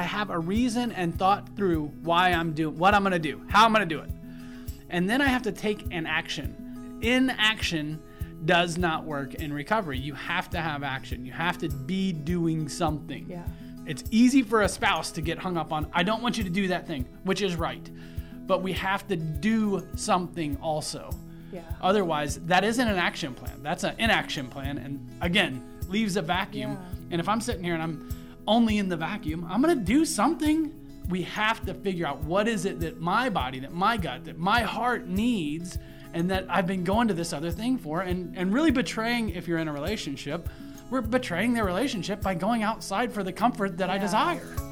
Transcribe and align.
I 0.00 0.04
have 0.04 0.30
a 0.30 0.38
reason 0.38 0.92
and 0.92 1.14
thought 1.18 1.54
through 1.56 1.92
why 2.02 2.30
I'm 2.30 2.54
doing 2.54 2.78
what 2.78 2.94
I'm 2.94 3.02
going 3.02 3.12
to 3.12 3.18
do, 3.18 3.42
how 3.48 3.66
I'm 3.66 3.72
going 3.74 3.86
to 3.86 3.94
do 3.94 4.00
it. 4.00 4.08
And 4.88 5.10
then 5.10 5.20
I 5.20 5.26
have 5.26 5.42
to 5.42 5.52
take 5.52 5.84
an 5.90 6.06
action. 6.06 6.98
Inaction 7.02 8.00
does 8.46 8.78
not 8.78 9.04
work 9.04 9.34
in 9.34 9.52
recovery. 9.52 9.98
You 9.98 10.14
have 10.14 10.48
to 10.50 10.58
have 10.58 10.82
action. 10.82 11.26
You 11.26 11.32
have 11.32 11.58
to 11.58 11.68
be 11.68 12.14
doing 12.14 12.66
something. 12.66 13.26
Yeah. 13.28 13.44
It's 13.84 14.02
easy 14.10 14.42
for 14.42 14.62
a 14.62 14.70
spouse 14.70 15.10
to 15.12 15.20
get 15.20 15.36
hung 15.36 15.58
up 15.58 15.70
on, 15.70 15.86
I 15.92 16.02
don't 16.02 16.22
want 16.22 16.38
you 16.38 16.44
to 16.44 16.50
do 16.50 16.68
that 16.68 16.86
thing, 16.86 17.04
which 17.24 17.42
is 17.42 17.56
right. 17.56 17.90
But 18.46 18.62
we 18.62 18.72
have 18.72 19.06
to 19.08 19.16
do 19.16 19.86
something 19.96 20.56
also. 20.62 21.10
Yeah. 21.52 21.60
Otherwise, 21.82 22.36
that 22.46 22.64
isn't 22.64 22.88
an 22.88 22.96
action 22.96 23.34
plan. 23.34 23.62
That's 23.62 23.84
an 23.84 23.96
inaction 23.98 24.48
plan. 24.48 24.78
And 24.78 25.10
again, 25.20 25.62
leaves 25.88 26.16
a 26.16 26.22
vacuum. 26.22 26.70
Yeah. 26.70 26.98
And 27.10 27.20
if 27.20 27.28
I'm 27.28 27.42
sitting 27.42 27.62
here 27.62 27.74
and 27.74 27.82
I'm 27.82 28.19
only 28.46 28.78
in 28.78 28.88
the 28.88 28.96
vacuum, 28.96 29.46
I'm 29.48 29.62
going 29.62 29.78
to 29.78 29.84
do 29.84 30.04
something. 30.04 30.74
We 31.08 31.22
have 31.22 31.64
to 31.66 31.74
figure 31.74 32.06
out 32.06 32.22
what 32.24 32.48
is 32.48 32.64
it 32.64 32.80
that 32.80 33.00
my 33.00 33.28
body, 33.28 33.60
that 33.60 33.72
my 33.72 33.96
gut, 33.96 34.24
that 34.24 34.38
my 34.38 34.62
heart 34.62 35.06
needs, 35.06 35.78
and 36.12 36.30
that 36.30 36.46
I've 36.48 36.66
been 36.66 36.84
going 36.84 37.08
to 37.08 37.14
this 37.14 37.32
other 37.32 37.50
thing 37.50 37.78
for. 37.78 38.02
And, 38.02 38.36
and 38.36 38.52
really 38.52 38.70
betraying, 38.70 39.30
if 39.30 39.46
you're 39.46 39.58
in 39.58 39.68
a 39.68 39.72
relationship, 39.72 40.48
we're 40.90 41.00
betraying 41.00 41.54
their 41.54 41.64
relationship 41.64 42.20
by 42.20 42.34
going 42.34 42.62
outside 42.62 43.12
for 43.12 43.22
the 43.22 43.32
comfort 43.32 43.78
that 43.78 43.90
I 43.90 43.98
desire. 43.98 44.69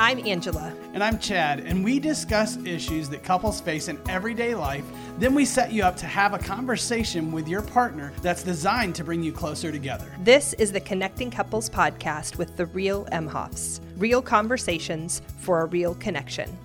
I'm 0.00 0.26
Angela. 0.26 0.74
And 0.94 1.04
I'm 1.04 1.18
Chad, 1.18 1.60
and 1.60 1.84
we 1.84 2.00
discuss 2.00 2.56
issues 2.64 3.10
that 3.10 3.22
couples 3.22 3.60
face 3.60 3.88
in 3.88 4.00
everyday 4.08 4.54
life. 4.54 4.82
Then 5.18 5.34
we 5.34 5.44
set 5.44 5.74
you 5.74 5.82
up 5.82 5.94
to 5.98 6.06
have 6.06 6.32
a 6.32 6.38
conversation 6.38 7.30
with 7.30 7.46
your 7.46 7.60
partner 7.60 8.10
that's 8.22 8.42
designed 8.42 8.94
to 8.94 9.04
bring 9.04 9.22
you 9.22 9.30
closer 9.30 9.70
together. 9.70 10.10
This 10.22 10.54
is 10.54 10.72
the 10.72 10.80
Connecting 10.80 11.30
Couples 11.30 11.68
podcast 11.68 12.38
with 12.38 12.56
the 12.56 12.64
real 12.64 13.04
Emhoffs. 13.12 13.80
Real 13.98 14.22
conversations 14.22 15.20
for 15.36 15.60
a 15.60 15.66
real 15.66 15.94
connection. 15.96 16.56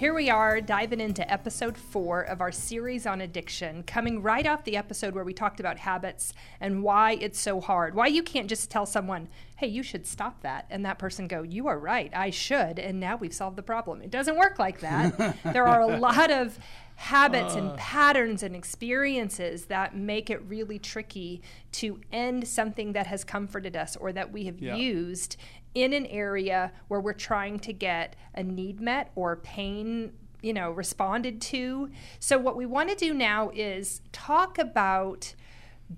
Here 0.00 0.14
we 0.14 0.30
are 0.30 0.62
diving 0.62 0.98
into 0.98 1.30
episode 1.30 1.76
four 1.76 2.22
of 2.22 2.40
our 2.40 2.50
series 2.50 3.06
on 3.06 3.20
addiction, 3.20 3.82
coming 3.82 4.22
right 4.22 4.46
off 4.46 4.64
the 4.64 4.78
episode 4.78 5.14
where 5.14 5.24
we 5.24 5.34
talked 5.34 5.60
about 5.60 5.76
habits 5.76 6.32
and 6.58 6.82
why 6.82 7.18
it's 7.20 7.38
so 7.38 7.60
hard. 7.60 7.94
Why 7.94 8.06
you 8.06 8.22
can't 8.22 8.48
just 8.48 8.70
tell 8.70 8.86
someone, 8.86 9.28
hey, 9.56 9.66
you 9.66 9.82
should 9.82 10.06
stop 10.06 10.40
that. 10.40 10.64
And 10.70 10.86
that 10.86 10.98
person 10.98 11.28
go, 11.28 11.42
you 11.42 11.66
are 11.66 11.78
right, 11.78 12.10
I 12.14 12.30
should. 12.30 12.78
And 12.78 12.98
now 12.98 13.16
we've 13.16 13.34
solved 13.34 13.56
the 13.56 13.62
problem. 13.62 14.00
It 14.00 14.10
doesn't 14.10 14.38
work 14.38 14.58
like 14.58 14.80
that. 14.80 15.36
there 15.52 15.66
are 15.66 15.82
a 15.82 15.98
lot 15.98 16.30
of 16.30 16.58
habits 16.96 17.54
and 17.54 17.68
uh. 17.68 17.76
patterns 17.76 18.42
and 18.42 18.56
experiences 18.56 19.66
that 19.66 19.94
make 19.94 20.30
it 20.30 20.42
really 20.48 20.78
tricky 20.78 21.42
to 21.72 22.00
end 22.10 22.48
something 22.48 22.94
that 22.94 23.06
has 23.06 23.22
comforted 23.22 23.76
us 23.76 23.96
or 23.96 24.12
that 24.12 24.32
we 24.32 24.44
have 24.44 24.58
Yeah. 24.60 24.76
used 24.76 25.36
in 25.74 25.92
an 25.92 26.06
area 26.06 26.72
where 26.88 27.00
we're 27.00 27.12
trying 27.12 27.58
to 27.60 27.72
get 27.72 28.16
a 28.34 28.42
need 28.42 28.80
met 28.80 29.10
or 29.14 29.36
pain 29.36 30.12
you 30.42 30.52
know 30.52 30.70
responded 30.70 31.40
to. 31.40 31.90
So 32.18 32.38
what 32.38 32.56
we 32.56 32.66
want 32.66 32.88
to 32.90 32.94
do 32.94 33.12
now 33.12 33.50
is 33.54 34.00
talk 34.12 34.58
about 34.58 35.34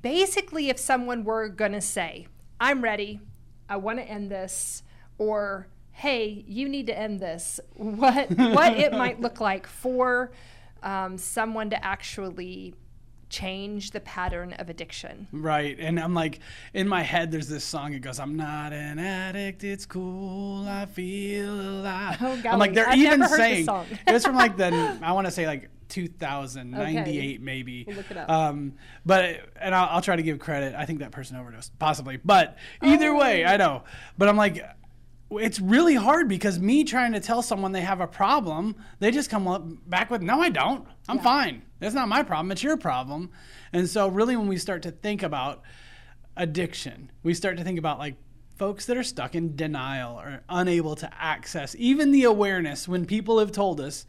basically 0.03 0.69
if 0.69 0.79
someone 0.79 1.23
were 1.23 1.49
going 1.49 1.73
to 1.73 1.81
say 1.81 2.27
i'm 2.59 2.83
ready 2.83 3.21
i 3.69 3.77
want 3.77 3.99
to 3.99 4.05
end 4.05 4.31
this 4.31 4.83
or 5.19 5.69
hey 5.93 6.45
you 6.49 6.69
need 6.69 6.87
to 6.87 6.99
end 6.99 7.21
this. 7.21 7.61
What 7.75 8.31
what 8.31 8.77
it 8.77 8.93
might 9.03 9.21
look 9.21 9.41
like 9.41 9.67
for 9.67 10.33
um, 10.83 11.17
someone 11.17 11.71
to 11.71 11.85
actually 11.85 12.75
change 13.33 13.91
the 13.93 14.01
pattern 14.01 14.53
of 14.55 14.69
addiction 14.69 15.27
Right. 15.33 15.77
And 15.81 15.99
I'm 15.99 16.13
like, 16.15 16.39
in 16.75 16.87
my 16.87 17.01
head, 17.03 17.33
there's 17.33 17.49
this 17.49 17.65
song. 17.65 17.95
It 17.95 18.01
goes, 18.01 18.21
I'm 18.21 18.37
not 18.37 18.73
an 18.73 18.99
addict. 18.99 19.65
It's 19.65 19.87
cool. 19.87 20.69
I 20.69 20.85
feel 20.87 21.53
alive. 21.53 22.19
Oh, 22.21 22.41
I'm 22.49 22.59
like, 22.59 22.75
they're 22.75 22.87
I've 22.89 22.99
even 22.99 23.21
never 23.21 23.31
heard 23.31 23.41
this 23.41 23.67
saying, 23.67 23.87
it 24.07 24.13
was 24.13 24.25
from 24.25 24.37
like 24.37 24.57
the, 24.59 24.99
I 25.03 25.13
want 25.13 25.27
to 25.27 25.31
say 25.31 25.47
like 25.47 25.71
2098 25.89 27.35
Okay. 27.35 27.39
maybe. 27.39 27.85
We'll 27.87 27.97
look 27.97 28.11
it 28.11 28.17
up. 28.17 28.29
Um, 28.29 28.75
but, 29.07 29.41
and 29.61 29.75
I'll, 29.75 29.97
I'll 29.97 30.03
try 30.03 30.17
to 30.17 30.23
give 30.23 30.39
credit. 30.39 30.75
I 30.75 30.85
think 30.85 30.99
that 31.01 31.11
person 31.11 31.37
overdosed, 31.37 31.79
possibly. 31.79 32.19
But 32.19 32.57
either 32.83 33.15
way, 33.15 33.45
Oh. 33.45 33.49
I 33.49 33.57
know. 33.57 33.85
But 34.19 34.29
I'm 34.29 34.37
like, 34.37 34.63
it's 35.39 35.61
really 35.61 35.95
hard 35.95 36.29
because 36.29 36.59
me 36.59 36.85
trying 36.85 37.13
to 37.13 37.21
tell 37.21 37.43
someone 37.43 37.73
they 37.73 37.81
have 37.83 38.01
a 38.01 38.07
problem, 38.07 38.77
they 38.99 39.11
just 39.11 39.31
come 39.31 39.47
up 39.49 39.65
back 39.89 40.11
with, 40.11 40.23
"No, 40.23 40.41
I 40.41 40.49
don't. 40.49 40.87
I'm 41.09 41.19
fine. 41.19 41.63
It's 41.81 41.95
not 41.95 42.09
my 42.09 42.23
problem. 42.23 42.53
It's 42.53 42.63
your 42.63 42.77
problem." 42.77 43.31
And 43.73 43.89
so, 43.89 44.09
really, 44.09 44.37
when 44.37 44.49
we 44.49 44.57
start 44.57 44.83
to 44.83 44.91
think 44.91 45.23
about 45.23 45.63
addiction, 46.37 47.11
we 47.23 47.35
start 47.35 47.57
to 47.59 47.65
think 47.65 47.79
about 47.79 47.99
like 47.99 48.17
folks 48.57 48.87
that 48.87 48.97
are 48.97 49.03
stuck 49.03 49.35
in 49.35 49.57
denial 49.57 50.19
or 50.19 50.43
unable 50.49 50.95
to 50.97 51.11
access 51.21 51.75
even 51.79 52.13
the 52.13 52.25
awareness 52.25 52.87
when 52.87 53.07
people 53.07 53.39
have 53.39 53.51
told 53.51 53.81
us 53.81 54.07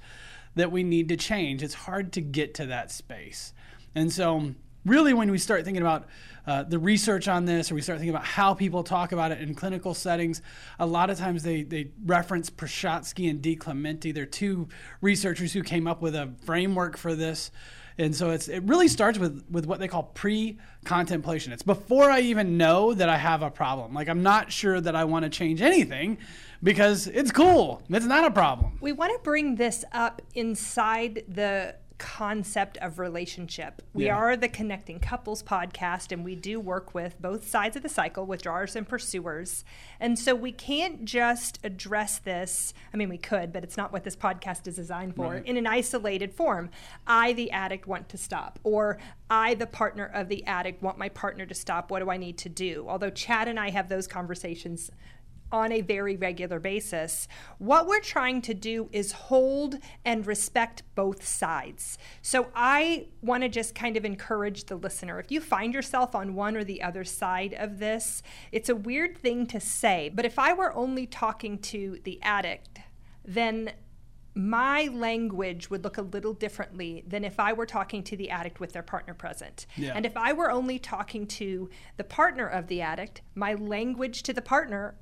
that 0.55 0.71
we 0.71 0.83
need 0.83 1.09
to 1.09 1.17
change. 1.17 1.63
It's 1.63 1.73
hard 1.73 2.13
to 2.13 2.21
get 2.21 2.53
to 2.55 2.65
that 2.67 2.91
space. 2.91 3.53
And 3.95 4.11
so, 4.11 4.53
really, 4.85 5.13
when 5.13 5.31
we 5.31 5.37
start 5.37 5.63
thinking 5.65 5.81
about 5.81 6.05
uh, 6.45 6.63
the 6.63 6.79
research 6.79 7.27
on 7.27 7.45
this, 7.45 7.71
or 7.71 7.75
we 7.75 7.81
start 7.81 7.99
thinking 7.99 8.13
about 8.13 8.25
how 8.25 8.53
people 8.53 8.83
talk 8.83 9.11
about 9.11 9.31
it 9.31 9.39
in 9.39 9.55
clinical 9.55 9.93
settings, 9.93 10.41
a 10.79 10.85
lot 10.85 11.09
of 11.09 11.17
times 11.17 11.43
they, 11.43 11.63
they 11.63 11.91
reference 12.05 12.49
Prochaska 12.49 13.23
and 13.23 13.41
DiClemente. 13.41 14.13
They're 14.13 14.25
two 14.25 14.67
researchers 15.01 15.53
who 15.53 15.63
came 15.63 15.87
up 15.87 16.01
with 16.01 16.15
a 16.15 16.33
framework 16.45 16.97
for 16.97 17.15
this. 17.15 17.51
And 17.97 18.15
so 18.15 18.31
it's, 18.31 18.47
it 18.47 18.63
really 18.63 18.87
starts 18.87 19.19
with, 19.19 19.43
with 19.49 19.65
what 19.65 19.79
they 19.79 19.87
call 19.87 20.03
pre 20.03 20.57
contemplation. 20.83 21.53
It's 21.53 21.63
before 21.63 22.09
I 22.09 22.21
even 22.21 22.57
know 22.57 22.93
that 22.93 23.07
I 23.07 23.17
have 23.17 23.43
a 23.43 23.51
problem. 23.51 23.93
Like, 23.93 24.09
I'm 24.09 24.23
not 24.23 24.51
sure 24.51 24.81
that 24.81 24.95
I 24.95 25.03
want 25.03 25.23
to 25.23 25.29
change 25.29 25.61
anything 25.61 26.17
because 26.61 27.07
it's 27.07 27.31
cool. 27.31 27.83
It's 27.89 28.05
not 28.05 28.25
a 28.25 28.31
problem. 28.31 28.79
We 28.81 28.93
want 28.93 29.13
to 29.13 29.19
bring 29.23 29.55
this 29.55 29.85
up 29.91 30.21
inside 30.33 31.23
the 31.27 31.75
concept 32.03 32.77
of 32.79 32.99
relationship. 32.99 33.81
We 33.93 34.07
Yeah. 34.07 34.17
are 34.17 34.35
the 34.35 34.49
Connecting 34.49 34.99
Couples 34.99 35.41
podcast, 35.41 36.11
and 36.11 36.25
we 36.25 36.35
do 36.35 36.59
work 36.59 36.93
with 36.93 37.15
both 37.21 37.47
sides 37.47 37.77
of 37.77 37.81
the 37.81 37.87
cycle, 37.87 38.25
withdrawers 38.25 38.75
and 38.75 38.85
pursuers. 38.85 39.63
And 40.01 40.19
so 40.19 40.35
we 40.35 40.51
can't 40.51 41.05
just 41.05 41.59
address 41.63 42.19
this. 42.19 42.73
I 42.93 42.97
mean, 42.97 43.07
we 43.07 43.17
could, 43.17 43.53
but 43.53 43.63
it's 43.63 43.77
not 43.77 43.93
what 43.93 44.03
this 44.03 44.17
podcast 44.17 44.67
is 44.67 44.75
designed 44.75 45.15
for 45.15 45.29
Right. 45.35 45.45
in 45.45 45.55
an 45.55 45.65
isolated 45.65 46.33
form. 46.33 46.69
I, 47.07 47.31
the 47.31 47.49
addict, 47.51 47.87
want 47.87 48.09
to 48.09 48.17
stop, 48.17 48.59
or 48.63 48.97
I, 49.29 49.53
the 49.53 49.65
partner 49.65 50.05
of 50.05 50.27
the 50.27 50.45
addict, 50.45 50.83
want 50.83 50.97
my 50.97 51.07
partner 51.07 51.45
to 51.45 51.55
stop. 51.55 51.89
What 51.89 51.99
do 51.99 52.09
I 52.11 52.17
need 52.17 52.37
to 52.39 52.49
do? 52.49 52.85
Although 52.89 53.11
Chad 53.11 53.47
and 53.47 53.57
I 53.57 53.69
have 53.69 53.87
those 53.87 54.07
conversations 54.07 54.91
on 55.53 55.71
a 55.71 55.81
very 55.81 56.17
regular 56.17 56.59
basis. 56.59 57.27
What 57.59 57.87
we're 57.87 58.01
trying 58.01 58.41
to 58.41 58.53
do 58.53 58.89
is 58.91 59.11
hold 59.11 59.77
and 60.03 60.25
respect 60.25 60.81
both 60.95 61.25
sides. 61.25 61.97
So 62.21 62.47
I 62.55 63.07
want 63.21 63.43
to 63.43 63.49
just 63.49 63.75
kind 63.75 63.95
of 63.95 64.03
encourage 64.03 64.65
the 64.65 64.75
listener. 64.75 65.19
If 65.19 65.31
you 65.31 65.39
find 65.39 65.73
yourself 65.73 66.15
on 66.15 66.33
one 66.33 66.57
or 66.57 66.63
the 66.63 66.81
other 66.81 67.03
side 67.03 67.53
of 67.53 67.77
this, 67.77 68.23
it's 68.51 68.69
a 68.69 68.75
weird 68.75 69.17
thing 69.17 69.45
to 69.47 69.59
say, 69.59 70.11
but 70.13 70.25
if 70.25 70.39
I 70.39 70.53
were 70.53 70.73
only 70.73 71.05
talking 71.05 71.59
to 71.59 71.99
the 72.03 72.19
addict, 72.23 72.79
then 73.23 73.71
my 74.35 74.87
language 74.87 75.69
would 75.69 75.83
look 75.83 75.97
a 75.97 76.01
little 76.01 76.33
differently 76.33 77.03
than 77.07 77.23
if 77.23 77.39
I 77.39 77.53
were 77.53 77.67
talking 77.67 78.03
to 78.05 78.17
the 78.17 78.31
addict 78.31 78.59
with 78.59 78.73
their 78.73 78.81
partner 78.81 79.13
present. 79.13 79.67
Yeah. 79.77 79.93
And 79.93 80.05
if 80.05 80.17
I 80.17 80.33
were 80.33 80.49
only 80.49 80.79
talking 80.79 81.27
to 81.27 81.69
the 81.97 82.03
partner 82.03 82.47
of 82.47 82.67
the 82.67 82.81
addict, 82.81 83.21
my 83.35 83.53
language 83.53 84.23
to 84.23 84.33
the 84.33 84.41
partner 84.41 84.95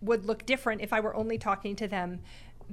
would 0.00 0.26
look 0.26 0.46
different 0.46 0.80
if 0.80 0.92
I 0.92 1.00
were 1.00 1.16
only 1.16 1.38
talking 1.38 1.76
to 1.76 1.88
them 1.88 2.20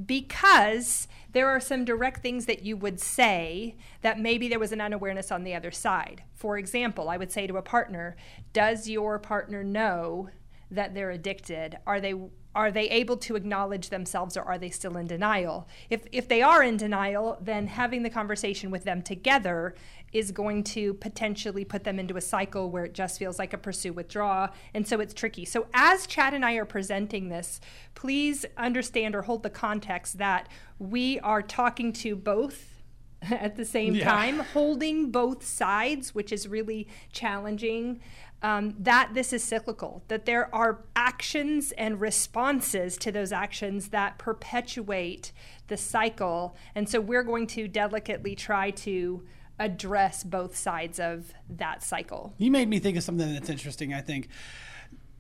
because 0.05 1.07
there 1.31 1.47
are 1.47 1.59
some 1.59 1.85
direct 1.85 2.21
things 2.21 2.45
that 2.45 2.63
you 2.63 2.75
would 2.75 2.99
say 2.99 3.75
that 4.01 4.19
maybe 4.19 4.47
there 4.47 4.59
was 4.59 4.71
an 4.71 4.81
unawareness 4.81 5.31
on 5.31 5.43
the 5.43 5.53
other 5.53 5.71
side. 5.71 6.23
For 6.33 6.57
example, 6.57 7.09
I 7.09 7.17
would 7.17 7.31
say 7.31 7.47
to 7.47 7.57
a 7.57 7.61
partner, 7.61 8.15
Does 8.53 8.89
your 8.89 9.19
partner 9.19 9.63
know 9.63 10.29
that 10.71 10.93
they're 10.93 11.11
addicted? 11.11 11.77
Are 11.85 12.01
they 12.01 12.15
are 12.55 12.71
they 12.71 12.89
able 12.89 13.17
to 13.17 13.35
acknowledge 13.35 13.89
themselves 13.89 14.37
or 14.37 14.43
are 14.43 14.57
they 14.57 14.69
still 14.69 14.97
in 14.97 15.07
denial? 15.07 15.67
If, 15.89 16.05
if 16.11 16.27
they 16.27 16.41
are 16.41 16.63
in 16.63 16.77
denial, 16.77 17.37
then 17.41 17.67
having 17.67 18.03
the 18.03 18.09
conversation 18.09 18.69
with 18.71 18.83
them 18.83 19.01
together 19.01 19.75
is 20.11 20.31
going 20.31 20.63
to 20.63 20.93
potentially 20.93 21.65
put 21.65 21.83
them 21.83 21.99
into 21.99 22.15
a 22.15 22.21
cycle 22.21 22.69
where 22.69 22.85
it 22.85 22.93
just 22.93 23.17
feels 23.17 23.39
like 23.39 23.53
a 23.53 23.57
pursue 23.57 23.91
withdraw. 23.91 24.47
And 24.73 24.87
so 24.87 24.99
it's 24.99 25.13
tricky. 25.13 25.43
So, 25.43 25.65
as 25.73 26.05
Chad 26.05 26.35
and 26.35 26.45
I 26.45 26.53
are 26.53 26.65
presenting 26.65 27.29
this, 27.29 27.59
please 27.95 28.45
understand 28.55 29.15
or 29.15 29.23
hold 29.23 29.41
the 29.41 29.49
context 29.49 30.19
that 30.19 30.47
we 30.77 31.19
are 31.21 31.41
talking 31.41 31.91
to 31.93 32.15
both 32.15 32.72
at 33.31 33.55
the 33.55 33.65
same 33.65 33.95
Yeah. 33.95 34.05
time, 34.11 34.39
holding 34.39 35.11
both 35.11 35.45
sides, 35.45 36.13
which 36.15 36.31
is 36.31 36.47
really 36.47 36.87
challenging. 37.11 37.99
Um, 38.41 38.75
that 38.77 39.11
this 39.13 39.31
is 39.31 39.41
cyclical, 39.41 40.03
that 40.09 40.25
there 40.25 40.53
are 40.53 40.81
actions 40.97 41.71
and 41.77 42.01
responses 42.01 42.97
to 42.97 43.09
those 43.09 43.31
actions 43.31 43.87
that 43.89 44.17
perpetuate 44.17 45.31
the 45.69 45.77
cycle. 45.77 46.53
And 46.75 46.89
so 46.89 46.99
we're 46.99 47.23
going 47.23 47.47
to 47.47 47.69
delicately 47.69 48.35
try 48.35 48.71
to 48.71 49.23
address 49.59 50.25
both 50.25 50.57
sides 50.57 50.99
of 50.99 51.31
that 51.49 51.83
cycle. 51.83 52.33
You 52.37 52.51
made 52.51 52.67
me 52.67 52.79
think 52.79 52.97
of 52.97 53.03
something 53.03 53.31
that's 53.33 53.49
interesting, 53.49 53.93
I 53.93 54.01
think. 54.01 54.27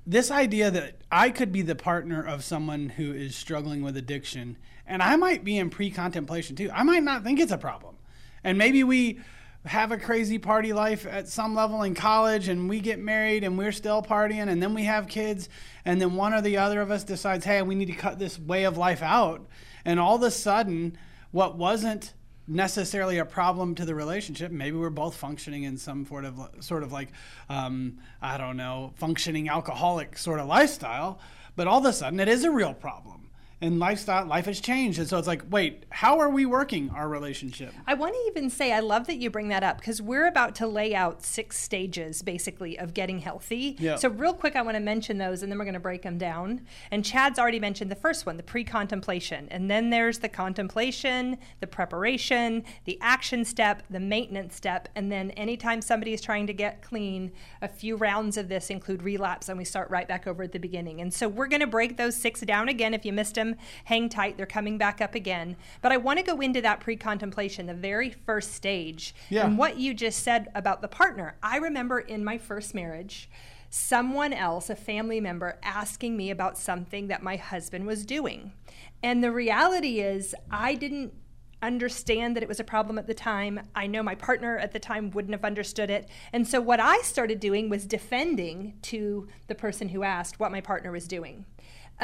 This 0.05 0.31
idea 0.31 0.69
that 0.71 0.97
I 1.11 1.29
could 1.29 1.51
be 1.51 1.61
the 1.61 1.75
partner 1.75 2.25
of 2.25 2.43
someone 2.43 2.89
who 2.89 3.13
is 3.13 3.35
struggling 3.35 3.81
with 3.81 3.95
addiction, 3.95 4.57
and 4.85 5.01
I 5.01 5.15
might 5.15 5.43
be 5.43 5.57
in 5.57 5.69
pre 5.69 5.91
contemplation 5.91 6.55
too. 6.55 6.69
I 6.73 6.83
might 6.83 7.03
not 7.03 7.23
think 7.23 7.39
it's 7.39 7.51
a 7.51 7.57
problem. 7.57 7.95
And 8.43 8.57
maybe 8.57 8.83
we 8.83 9.19
have 9.65 9.93
a 9.93 9.97
crazy 9.97 10.37
party 10.37 10.73
life 10.73 11.05
at 11.05 11.29
some 11.29 11.55
level 11.55 11.83
in 11.83 11.95
college 11.95 12.49
and 12.49 12.67
we 12.67 12.81
get 12.81 12.99
married 12.99 13.45
and 13.45 13.57
we're 13.57 13.71
still 13.71 14.01
partying 14.01 14.49
and 14.49 14.61
then 14.61 14.73
we 14.73 14.83
have 14.83 15.07
kids 15.07 15.47
and 15.85 16.01
then 16.01 16.15
one 16.15 16.33
or 16.33 16.41
the 16.41 16.57
other 16.57 16.81
of 16.81 16.91
us 16.91 17.05
decides 17.05 17.45
hey 17.45 17.61
we 17.61 17.73
need 17.73 17.85
to 17.85 17.93
cut 17.93 18.19
this 18.19 18.37
way 18.37 18.65
of 18.65 18.77
life 18.77 19.01
out 19.01 19.47
and 19.85 20.01
all 20.01 20.17
of 20.17 20.23
a 20.23 20.31
sudden 20.31 20.97
what 21.31 21.57
wasn't 21.57 22.13
necessarily 22.47 23.17
a 23.17 23.25
problem 23.25 23.75
to 23.75 23.85
the 23.85 23.95
relationship. 23.95 24.51
Maybe 24.51 24.77
we're 24.77 24.89
both 24.89 25.15
functioning 25.15 25.63
in 25.63 25.77
some 25.77 26.05
sort 26.05 26.25
of 26.25 26.39
sort 26.59 26.83
of 26.83 26.91
like 26.91 27.09
um, 27.49 27.99
i 28.21 28.37
don't 28.37 28.57
know 28.57 28.91
functioning 28.95 29.49
alcoholic 29.49 30.17
sort 30.17 30.39
of 30.39 30.47
lifestyle. 30.47 31.19
But 31.55 31.67
all 31.67 31.79
of 31.79 31.85
a 31.85 31.93
sudden 31.93 32.19
it 32.19 32.27
is 32.27 32.43
a 32.43 32.51
real 32.51 32.73
problem 32.73 33.29
and 33.61 33.79
lifestyle 33.79 34.25
life 34.25 34.45
has 34.45 34.59
changed 34.59 34.99
and 34.99 35.07
so 35.07 35.17
it's 35.17 35.27
like 35.27 35.43
wait 35.49 35.85
how 35.89 36.19
are 36.19 36.29
we 36.29 36.45
working 36.45 36.89
our 36.91 37.07
relationship 37.07 37.73
I 37.87 37.93
want 37.95 38.13
to 38.13 38.19
even 38.27 38.49
say 38.49 38.71
I 38.71 38.79
love 38.79 39.07
that 39.07 39.17
you 39.17 39.29
bring 39.29 39.49
that 39.49 39.63
up 39.63 39.77
because 39.77 40.01
we're 40.01 40.27
about 40.27 40.55
to 40.55 40.67
lay 40.67 40.95
out 40.95 41.23
six 41.23 41.57
stages 41.57 42.21
basically 42.21 42.77
of 42.79 42.93
getting 42.93 43.19
healthy. 43.19 43.75
Yeah. 43.79 43.95
So 43.95 44.09
real 44.09 44.33
quick 44.33 44.55
I 44.55 44.61
want 44.61 44.75
to 44.75 44.81
mention 44.81 45.17
those 45.17 45.43
and 45.43 45.51
then 45.51 45.59
we're 45.59 45.65
going 45.65 45.73
to 45.73 45.79
break 45.79 46.03
them 46.03 46.17
down. 46.17 46.61
And 46.91 47.03
Chad's 47.03 47.39
already 47.39 47.59
mentioned 47.59 47.91
the 47.91 47.95
first 47.95 48.25
one, 48.25 48.37
the 48.37 48.43
pre-contemplation. 48.43 49.47
And 49.51 49.69
then 49.69 49.89
there's 49.89 50.19
the 50.19 50.29
contemplation, 50.29 51.37
the 51.59 51.67
preparation, 51.67 52.63
the 52.85 52.97
action 53.01 53.45
step, 53.45 53.83
the 53.89 53.99
maintenance 53.99 54.55
step, 54.55 54.89
and 54.95 55.11
then 55.11 55.31
anytime 55.31 55.81
somebody 55.81 56.13
is 56.13 56.21
trying 56.21 56.47
to 56.47 56.53
get 56.53 56.81
clean, 56.81 57.31
a 57.61 57.67
few 57.67 57.95
rounds 57.95 58.37
of 58.37 58.47
this 58.49 58.69
include 58.69 59.03
relapse 59.03 59.49
and 59.49 59.57
we 59.57 59.65
start 59.65 59.89
right 59.89 60.07
back 60.07 60.27
over 60.27 60.43
at 60.43 60.51
the 60.51 60.59
beginning. 60.59 61.01
And 61.01 61.13
so 61.13 61.27
we're 61.27 61.47
going 61.47 61.61
to 61.61 61.67
break 61.67 61.97
those 61.97 62.15
six 62.15 62.41
down 62.41 62.69
again 62.69 62.93
if 62.93 63.05
you 63.05 63.13
missed 63.13 63.35
them 63.35 63.52
hang 63.85 64.09
tight. 64.09 64.37
They're 64.37 64.45
coming 64.45 64.77
back 64.77 65.01
up 65.01 65.15
again. 65.15 65.55
But 65.81 65.91
I 65.91 65.97
want 65.97 66.19
to 66.19 66.25
go 66.25 66.39
into 66.39 66.61
that 66.61 66.79
pre 66.79 66.95
contemplation, 66.95 67.65
the 67.65 67.73
very 67.73 68.09
first 68.09 68.53
stage. 68.53 69.15
Yeah. 69.29 69.45
And 69.45 69.57
what 69.57 69.77
you 69.77 69.93
just 69.93 70.23
said 70.23 70.49
about 70.55 70.81
the 70.81 70.87
partner. 70.87 71.35
I 71.41 71.57
remember 71.57 71.99
in 71.99 72.23
my 72.23 72.37
first 72.37 72.73
marriage, 72.73 73.29
someone 73.69 74.33
else, 74.33 74.69
a 74.69 74.75
family 74.75 75.19
member, 75.19 75.57
asking 75.63 76.15
me 76.15 76.29
about 76.29 76.57
something 76.57 77.07
that 77.07 77.23
my 77.23 77.35
husband 77.35 77.87
was 77.87 78.05
doing. 78.05 78.53
And 79.01 79.23
the 79.23 79.31
reality 79.31 79.99
is, 79.99 80.35
I 80.51 80.75
didn't 80.75 81.13
understand 81.63 82.35
that 82.35 82.43
it 82.43 82.49
was 82.49 82.59
a 82.59 82.63
problem 82.63 82.99
at 82.99 83.07
the 83.07 83.13
time. 83.13 83.61
I 83.73 83.87
know 83.87 84.03
my 84.03 84.15
partner 84.15 84.57
at 84.57 84.73
the 84.73 84.79
time 84.79 85.09
wouldn't 85.11 85.33
have 85.33 85.45
understood 85.45 85.89
it. 85.89 86.07
And 86.33 86.47
so 86.47 86.61
what 86.61 86.79
I 86.79 87.01
started 87.01 87.39
doing 87.39 87.69
was 87.69 87.85
defending 87.85 88.75
to 88.83 89.27
the 89.47 89.55
person 89.55 89.89
who 89.89 90.03
asked 90.03 90.39
what 90.39 90.51
my 90.51 90.61
partner 90.61 90.91
was 90.91 91.07
doing 91.07 91.45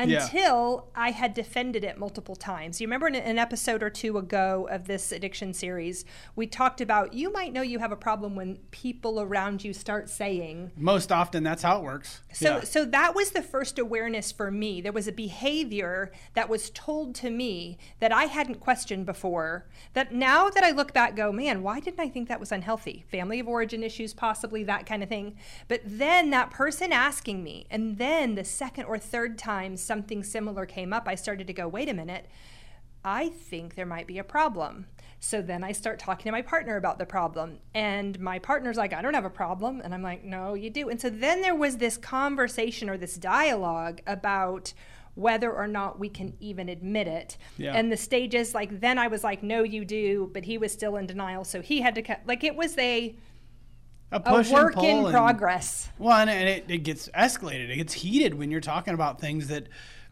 Yeah. 0.08 0.24
until 0.24 0.90
I 0.96 1.12
had 1.12 1.34
defended 1.34 1.84
it 1.84 1.98
multiple 1.98 2.36
times. 2.36 2.80
You 2.80 2.88
remember 2.88 3.08
in 3.08 3.16
an 3.16 3.38
episode 3.38 3.84
or 3.84 3.90
two 3.90 4.18
ago 4.18 4.68
of 4.72 4.86
this 4.88 5.12
addiction 5.12 5.54
series, 5.54 6.06
we 6.36 6.48
talked 6.48 6.82
about 6.82 7.14
you 7.14 7.32
might 7.32 7.54
know 7.54 7.62
you 7.62 7.80
have 7.80 7.92
a 7.92 7.96
problem 7.98 8.36
when 8.36 8.58
people 8.72 9.20
around 9.20 9.64
you 9.64 9.74
start 9.74 10.10
saying, 10.10 10.72
most 10.78 11.12
often 11.12 11.44
that's 11.44 11.64
how 11.64 11.78
it 11.78 11.84
works 11.84 12.22
so, 12.34 12.58
Yeah. 12.58 12.64
so 12.64 12.86
that 12.86 13.16
was 13.16 13.32
the 13.32 13.42
first 13.42 13.80
awareness 13.80 14.32
for 14.32 14.52
me. 14.52 14.82
There 14.82 14.92
was 14.92 15.08
a 15.08 15.12
behavior 15.12 16.12
that 16.34 16.48
was 16.50 16.70
told 16.70 17.16
to 17.16 17.30
me 17.30 17.78
that 18.00 18.12
I 18.12 18.26
hadn't 18.26 18.60
questioned 18.60 19.06
before. 19.06 19.66
That 19.94 20.14
now 20.14 20.50
that 20.50 20.64
I 20.64 20.72
look 20.72 20.94
back, 20.94 21.16
go, 21.16 21.32
man, 21.32 21.64
why 21.64 21.80
didn't 21.80 22.00
I 22.00 22.10
think 22.10 22.28
that 22.28 22.40
was 22.40 22.52
unhealthy? 22.52 23.06
Family 23.10 23.40
of 23.40 23.48
origin 23.48 23.84
issues, 23.84 24.14
possibly 24.14 24.64
that 24.66 24.86
kind 24.86 25.02
of 25.02 25.10
thing. 25.10 25.36
But 25.68 25.82
then 25.86 26.30
that 26.30 26.52
person 26.52 26.92
asking 26.94 27.44
me, 27.44 27.66
and 27.72 27.98
then 27.98 28.36
the 28.36 28.44
second 28.44 28.86
or 28.86 28.98
third 28.98 29.38
time 29.38 29.76
something 29.90 30.24
similar 30.24 30.68
came 30.68 30.94
up, 30.94 31.08
I 31.08 31.16
started 31.16 31.48
to 31.48 31.54
go, 31.54 31.68
wait 31.68 31.90
a 31.90 31.94
minute. 31.96 32.28
I 33.04 33.30
think 33.30 33.74
there 33.74 33.88
might 33.88 34.06
be 34.06 34.20
a 34.20 34.24
problem. 34.24 34.86
So 35.20 35.42
then 35.42 35.64
I 35.64 35.72
start 35.72 35.98
talking 36.00 36.26
to 36.26 36.32
my 36.32 36.44
partner 36.44 36.78
about 36.78 37.00
the 37.00 37.06
problem. 37.06 37.58
And 37.74 38.20
my 38.20 38.38
partner's 38.40 38.78
like, 38.78 38.94
I 38.94 39.02
don't 39.02 39.16
have 39.16 39.26
a 39.26 39.30
problem. 39.32 39.82
And 39.84 39.94
I'm 39.94 40.04
like, 40.04 40.24
no, 40.24 40.54
you 40.54 40.70
do. 40.70 40.90
And 40.90 41.02
so 41.02 41.10
then 41.10 41.42
there 41.42 41.56
was 41.56 41.78
this 41.78 41.98
conversation 41.98 42.88
or 42.88 42.98
this 42.98 43.16
dialogue 43.16 44.02
about 44.06 44.74
whether 45.16 45.52
or 45.52 45.68
not 45.68 45.98
we 45.98 46.08
can 46.08 46.36
even 46.40 46.70
admit 46.70 47.08
it. 47.08 47.38
Yeah. 47.58 47.74
And 47.74 47.92
the 47.92 47.98
stages, 47.98 48.54
like, 48.54 48.80
then 48.80 49.00
I 49.00 49.08
was 49.08 49.24
like, 49.24 49.42
no, 49.42 49.64
you 49.64 49.84
do. 49.86 50.30
But 50.34 50.46
he 50.46 50.58
was 50.58 50.72
still 50.72 50.96
in 50.98 51.08
denial. 51.08 51.44
So 51.44 51.62
he 51.62 51.82
had 51.82 51.96
to, 51.96 52.04
cut, 52.04 52.22
like, 52.28 52.44
it 52.44 52.56
was 52.56 52.78
a, 52.78 53.16
a 54.12 54.22
a 54.26 54.44
work 54.52 54.78
in 54.78 55.00
and- 55.00 55.12
progress. 55.12 55.90
One, 55.98 56.30
and, 56.30 56.40
and 56.40 56.50
it, 56.50 56.66
it 56.68 56.80
gets 56.80 57.10
escalated. 57.10 57.70
It 57.70 57.78
gets 57.78 57.94
heated 57.94 58.34
when 58.34 58.52
you're 58.52 58.62
talking 58.62 58.94
about 58.94 59.22
things 59.22 59.48
that, 59.48 59.68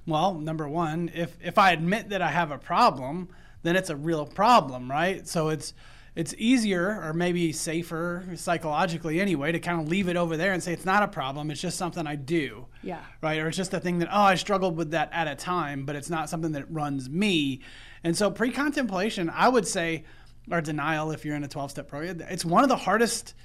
well, 0.06 0.36
number 0.36 0.68
one, 0.68 1.12
if 1.14 1.38
if 1.44 1.58
I 1.58 1.72
admit 1.72 2.10
that 2.10 2.22
I 2.22 2.30
have 2.30 2.52
a 2.52 2.58
problem, 2.58 3.30
then 3.64 3.76
it's 3.76 3.90
a 3.90 3.96
real 3.96 4.26
problem, 4.26 4.90
right? 4.90 5.28
So 5.28 5.50
it's 5.50 5.74
it's 6.16 6.34
easier 6.40 7.00
or 7.04 7.14
maybe 7.14 7.52
safer 7.54 8.24
psychologically 8.36 9.22
anyway 9.22 9.52
to 9.52 9.60
kind 9.60 9.80
of 9.80 9.88
leave 9.88 10.08
it 10.08 10.18
over 10.18 10.36
there 10.36 10.52
and 10.52 10.64
say 10.64 10.74
it's 10.74 10.86
not 10.86 11.04
a 11.04 11.08
problem. 11.08 11.52
It's 11.52 11.62
just 11.62 11.78
something 11.78 12.08
I 12.08 12.16
do. 12.16 12.66
Yeah. 12.82 13.02
Right. 13.22 13.40
Or 13.40 13.50
it's 13.50 13.58
just 13.58 13.72
a 13.76 13.80
thing 13.80 14.00
that 14.00 14.10
oh 14.12 14.22
I 14.22 14.34
struggled 14.36 14.78
with 14.78 14.92
that 14.92 15.10
at 15.14 15.28
a 15.28 15.36
time, 15.36 15.86
but 15.86 15.96
it's 15.96 16.10
not 16.10 16.28
something 16.28 16.54
that 16.54 16.72
runs 16.72 17.08
me. 17.08 17.62
And 18.04 18.18
so 18.18 18.32
pre-contemplation, 18.32 19.30
I 19.30 19.48
would 19.48 19.68
say, 19.68 20.06
or 20.50 20.60
denial 20.62 21.12
if 21.12 21.24
you're 21.24 21.36
in 21.36 21.44
a 21.44 21.48
12-step 21.48 21.88
program, 21.88 22.22
it's 22.22 22.46
one 22.46 22.64
of 22.64 22.70
the 22.70 22.78
hardest 22.78 23.36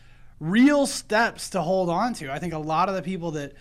real 0.43 0.87
steps 0.87 1.51
to 1.51 1.63
hold 1.63 1.89
on 1.89 2.13
to. 2.15 2.31
I 2.33 2.39
think 2.41 2.53
a 2.53 2.59
lot 2.59 2.89
of 2.89 2.97
the 2.97 3.03
people 3.03 3.31
that 3.33 3.53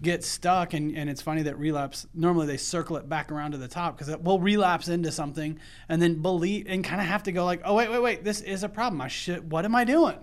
get 0.00 0.22
stuck, 0.22 0.72
and, 0.72 0.96
and 0.96 1.10
it's 1.10 1.20
funny 1.20 1.42
that 1.42 1.58
relapse, 1.58 2.06
normally 2.14 2.46
they 2.46 2.56
circle 2.56 2.96
it 2.96 3.08
back 3.08 3.32
around 3.32 3.50
to 3.50 3.58
the 3.58 3.66
top 3.66 3.98
because 3.98 4.16
we'll 4.18 4.38
relapse 4.38 4.86
into 4.86 5.10
something 5.10 5.58
and 5.88 6.00
then 6.00 6.22
believe 6.22 6.66
and 6.68 6.84
kind 6.84 7.00
of 7.00 7.08
have 7.08 7.24
to 7.24 7.32
go 7.32 7.44
like, 7.44 7.60
oh, 7.64 7.74
wait, 7.74 7.90
wait, 7.90 8.00
wait, 8.00 8.24
this 8.24 8.40
is 8.40 8.62
a 8.62 8.68
problem. 8.68 9.00
I 9.00 9.08
should, 9.08 9.50
what 9.50 9.64
am 9.64 9.74
I 9.74 9.82
doing? 9.82 10.18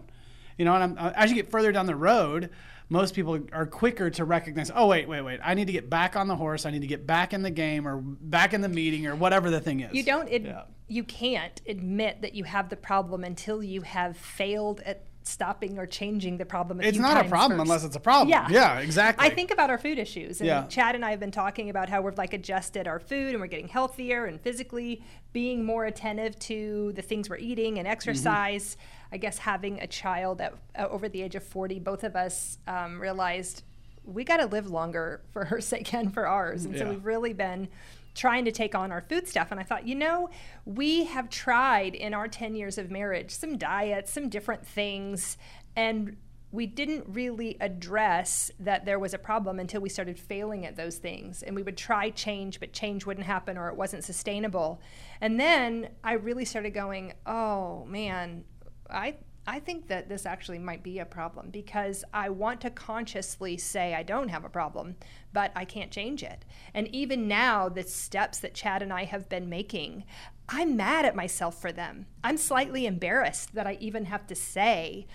You 0.58 0.64
know, 0.64 0.74
and 0.76 0.84
I'm, 0.84 0.98
uh, 0.98 1.12
as 1.16 1.30
you 1.30 1.36
get 1.36 1.52
further 1.52 1.74
down 1.74 1.86
the 1.86 1.96
road, 1.98 2.50
most 2.88 3.14
people 3.14 3.38
are 3.52 3.66
quicker 3.66 4.10
to 4.12 4.24
recognize, 4.24 4.72
oh, 4.74 4.88
wait, 4.88 5.10
wait, 5.10 5.22
wait, 5.22 5.42
I 5.44 5.54
need 5.56 5.68
to 5.68 5.74
get 5.74 5.90
back 5.90 6.16
on 6.16 6.30
the 6.30 6.38
horse. 6.38 6.66
I 6.66 6.72
need 6.72 6.82
to 6.82 6.88
get 6.88 7.06
back 7.06 7.34
in 7.34 7.42
the 7.42 7.52
game 7.52 7.86
or 7.86 7.98
back 7.98 8.54
in 8.54 8.62
the 8.62 8.70
meeting 8.70 9.08
or 9.08 9.16
whatever 9.16 9.50
the 9.50 9.60
thing 9.60 9.82
is. 9.82 9.94
You 9.94 10.04
don't. 10.04 10.32
Ad- 10.32 10.46
Yeah. 10.46 10.62
You 10.88 11.04
can't 11.04 11.62
admit 11.68 12.22
that 12.22 12.36
you 12.36 12.44
have 12.44 12.70
the 12.70 12.76
problem 12.78 13.24
until 13.24 13.64
you 13.64 13.82
have 13.82 14.16
failed 14.16 14.82
at 14.86 15.04
stopping 15.28 15.78
or 15.80 15.86
changing 15.86 16.38
the 16.38 16.46
problem. 16.46 16.80
A 16.80 16.84
It's 16.84 16.98
not 16.98 17.26
a 17.26 17.30
problem 17.30 17.58
first. 17.60 17.68
unless 17.68 17.84
it's 17.84 17.96
a 17.96 18.00
problem. 18.00 18.30
Yeah. 18.30 18.48
Yeah, 18.50 18.80
exactly. 18.80 19.26
I 19.26 19.30
think 19.34 19.52
about 19.52 19.70
our 19.70 19.78
food 19.78 19.98
issues, 19.98 20.40
and 20.40 20.48
Yeah. 20.48 20.66
Chad 20.68 20.96
and 20.96 21.04
I 21.04 21.12
have 21.12 21.20
been 21.20 21.32
talking 21.32 21.70
about 21.70 21.90
how 21.90 22.02
we've 22.02 22.18
like 22.18 22.34
adjusted 22.34 22.88
our 22.88 23.00
food 23.00 23.32
and 23.32 23.40
we're 23.42 23.48
getting 23.48 23.68
healthier 23.68 24.26
and 24.26 24.40
physically 24.40 25.02
being 25.34 25.64
more 25.66 25.86
attentive 25.86 26.38
to 26.40 26.92
the 26.96 27.02
things 27.02 27.30
we're 27.30 27.38
eating 27.38 27.74
Mm-hmm. 27.74 27.80
and 27.80 27.88
exercise. 27.88 28.78
I 29.12 29.18
guess 29.18 29.38
having 29.38 29.80
a 29.80 29.88
child 29.88 30.42
at, 30.42 30.54
uh, 30.78 30.88
over 30.90 31.08
the 31.10 31.22
age 31.22 31.36
of 31.36 31.44
forty, 31.44 31.80
both 31.80 32.04
of 32.04 32.16
us 32.16 32.58
um, 32.68 33.00
realized 33.02 33.64
we 34.04 34.24
got 34.24 34.38
to 34.38 34.46
live 34.46 34.68
longer 34.70 35.22
for 35.32 35.46
her 35.46 35.60
sake 35.72 35.94
and 35.94 36.14
for 36.14 36.28
ours, 36.28 36.66
and 36.66 36.78
so 36.78 36.90
we've 36.90 37.06
really 37.06 37.34
been 37.34 37.68
trying 38.16 38.46
to 38.46 38.52
take 38.52 38.74
on 38.74 38.92
our 38.92 39.02
food 39.02 39.28
stuff. 39.28 39.52
And 39.52 39.60
I 39.60 39.64
thought, 39.64 39.88
you 39.88 39.96
know, 39.96 40.30
we 40.66 41.04
have 41.04 41.30
tried 41.30 41.94
in 41.94 42.14
our 42.14 42.28
10 42.28 42.56
years 42.56 42.78
of 42.78 42.90
marriage 42.90 43.32
some 43.32 43.58
diets, 43.58 44.12
some 44.12 44.30
different 44.30 44.66
things, 44.66 45.38
and 45.76 46.18
we 46.52 46.66
didn't 46.66 47.04
really 47.08 47.58
address 47.60 48.50
that 48.60 48.86
there 48.86 48.98
was 48.98 49.14
a 49.14 49.18
problem 49.18 49.60
until 49.60 49.82
we 49.82 49.90
started 49.90 50.18
failing 50.18 50.66
at 50.66 50.78
those 50.78 50.98
things. 50.98 51.44
And 51.44 51.54
we 51.54 51.64
would 51.64 51.76
try 51.76 52.10
change, 52.12 52.62
but 52.62 52.72
change 52.72 53.06
wouldn't 53.06 53.26
happen 53.26 53.58
or 53.58 53.68
it 53.68 53.76
wasn't 53.76 54.06
sustainable. 54.06 54.82
And 55.20 55.38
then 55.38 55.90
I 56.02 56.14
really 56.14 56.46
started 56.46 56.74
going, 56.74 57.14
oh 57.26 57.84
man, 57.86 58.46
I 58.90 59.16
I 59.48 59.60
think 59.60 59.88
that 59.88 60.10
this 60.10 60.26
actually 60.26 60.58
might 60.58 60.82
be 60.82 61.00
a 61.00 61.06
problem 61.06 61.50
because 61.52 62.04
I 62.14 62.30
want 62.30 62.62
to 62.62 62.70
consciously 62.70 63.58
say 63.58 63.94
I 63.94 64.02
don't 64.02 64.30
have 64.30 64.44
a 64.44 64.50
problem, 64.50 64.96
but 65.34 65.52
I 65.56 65.66
can't 65.66 65.92
change 65.92 66.24
it. 66.24 66.46
And 66.74 66.88
even 66.88 67.28
now, 67.28 67.70
the 67.70 67.84
steps 67.84 68.40
that 68.40 68.56
Chad 68.56 68.82
and 68.82 68.92
I 68.92 69.04
have 69.04 69.30
been 69.30 69.48
making, 69.48 70.04
I'm 70.50 70.76
mad 70.76 71.06
at 71.06 71.16
myself 71.16 71.62
for 71.62 71.72
them. 71.72 72.08
I'm 72.24 72.38
slightly 72.38 72.86
embarrassed 72.86 73.54
that 73.54 73.68
I 73.68 73.78
even 73.80 74.06
have 74.06 74.26
to 74.28 74.36
say, 74.36 75.06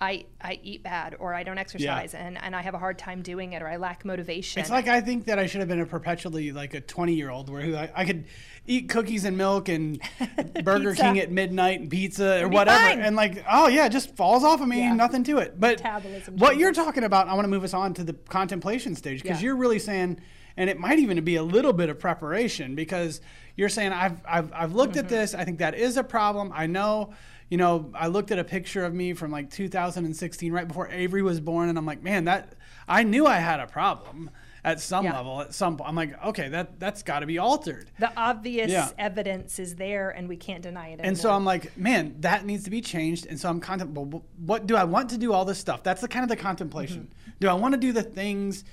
I, 0.00 0.26
I 0.40 0.60
eat 0.62 0.82
bad 0.84 1.16
or 1.18 1.34
I 1.34 1.42
don't 1.42 1.58
exercise 1.58 2.14
and, 2.14 2.40
and 2.42 2.54
I 2.54 2.62
have 2.62 2.74
a 2.74 2.78
hard 2.78 2.98
time 2.98 3.20
doing 3.22 3.52
it 3.52 3.62
or 3.62 3.66
I 3.68 3.76
lack 3.76 4.04
motivation. 4.04 4.60
It's 4.60 4.70
like 4.70 4.86
I 4.86 5.00
think 5.00 5.24
that 5.26 5.38
I 5.38 5.46
should 5.46 5.58
have 5.60 5.68
been 5.68 5.80
a 5.80 5.86
perpetually 5.86 6.52
like 6.52 6.74
a 6.74 6.80
20 6.80 7.14
year 7.14 7.30
old 7.30 7.50
where 7.50 7.62
I, 7.76 7.90
I 7.94 8.04
could 8.04 8.24
eat 8.66 8.88
cookies 8.88 9.24
and 9.24 9.36
milk 9.36 9.68
and 9.68 10.00
Burger 10.64 10.94
King 10.94 11.18
at 11.18 11.32
midnight 11.32 11.80
and 11.80 11.90
pizza 11.90 12.44
or 12.44 12.48
be 12.48 12.54
whatever. 12.56 12.78
fine. 12.78 13.00
And 13.00 13.16
like, 13.16 13.44
oh 13.50 13.66
yeah, 13.68 13.86
it 13.86 13.90
just 13.92 14.14
falls 14.16 14.44
off 14.44 14.60
of 14.60 14.68
me, 14.68 14.78
Yeah. 14.80 14.94
nothing 14.94 15.24
to 15.24 15.38
it. 15.38 15.58
But 15.58 15.78
Metabolism 15.78 16.36
what 16.36 16.56
you're 16.58 16.72
talking 16.72 17.02
about, 17.04 17.26
I 17.28 17.34
want 17.34 17.44
to 17.44 17.50
move 17.50 17.64
us 17.64 17.74
on 17.74 17.94
to 17.94 18.04
the 18.04 18.12
contemplation 18.12 18.94
stage 18.94 19.22
because 19.22 19.38
Yeah. 19.40 19.46
you're 19.46 19.56
really 19.56 19.78
saying, 19.80 20.20
and 20.56 20.68
it 20.70 20.78
might 20.78 20.98
even 20.98 21.22
be 21.24 21.36
a 21.36 21.42
little 21.42 21.72
bit 21.72 21.88
of 21.88 21.98
preparation 21.98 22.74
because 22.74 23.20
you're 23.56 23.68
saying, 23.68 23.92
I've, 23.92 24.20
I've, 24.28 24.52
I've 24.52 24.72
looked 24.74 24.92
Mm-hmm. 24.94 24.98
at 25.06 25.08
this. 25.08 25.34
I 25.34 25.44
think 25.44 25.58
that 25.58 25.74
is 25.74 25.96
a 25.96 26.04
problem. 26.04 26.52
I 26.54 26.66
know. 26.66 27.14
You 27.50 27.56
know, 27.56 27.90
I 27.94 28.08
looked 28.08 28.30
at 28.30 28.38
a 28.38 28.44
picture 28.44 28.84
of 28.84 28.92
me 28.92 29.14
from 29.14 29.30
like 29.30 29.50
2016, 29.50 30.52
right 30.52 30.68
before 30.68 30.88
Avery 30.88 31.22
was 31.22 31.40
born, 31.40 31.68
and 31.68 31.78
I'm 31.78 31.86
like, 31.86 32.02
man, 32.02 32.24
that 32.24 32.54
I 32.86 33.02
knew 33.04 33.26
I 33.26 33.36
had 33.36 33.60
a 33.60 33.66
problem. 33.66 34.30
at 34.64 34.80
some 34.80 35.04
Yeah. 35.04 35.14
level. 35.14 35.40
At 35.40 35.54
some 35.54 35.76
point, 35.76 35.88
I'm 35.88 35.94
like, 35.94 36.22
okay, 36.26 36.48
that 36.48 36.80
that's 36.80 37.04
got 37.04 37.20
to 37.20 37.26
be 37.26 37.38
altered. 37.38 37.90
The 38.00 38.10
obvious 38.18 38.70
Yeah. 38.70 38.90
evidence 38.98 39.60
is 39.60 39.76
there, 39.76 40.10
and 40.10 40.28
we 40.28 40.36
can't 40.36 40.62
deny 40.62 40.88
it. 40.88 41.00
And 41.02 41.16
so. 41.16 41.30
I'm 41.30 41.44
like, 41.44 41.78
man, 41.78 42.16
that 42.20 42.44
needs 42.44 42.64
to 42.64 42.70
be 42.70 42.80
changed. 42.80 43.24
And 43.26 43.38
so 43.38 43.48
I'm 43.48 43.60
contemplating, 43.60 44.20
what 44.44 44.66
do 44.66 44.74
I 44.76 44.82
want 44.84 45.10
to 45.10 45.16
do 45.16 45.32
all 45.32 45.44
this 45.44 45.58
stuff? 45.58 45.84
That's 45.84 46.00
the 46.00 46.08
kind 46.08 46.24
of 46.24 46.28
the 46.28 46.36
contemplation. 46.36 47.08
Mm-hmm. 47.08 47.30
Do 47.40 47.48
I 47.48 47.54
want 47.54 47.74
to 47.74 47.80
do 47.80 47.92
the 47.92 48.02
things 48.02 48.64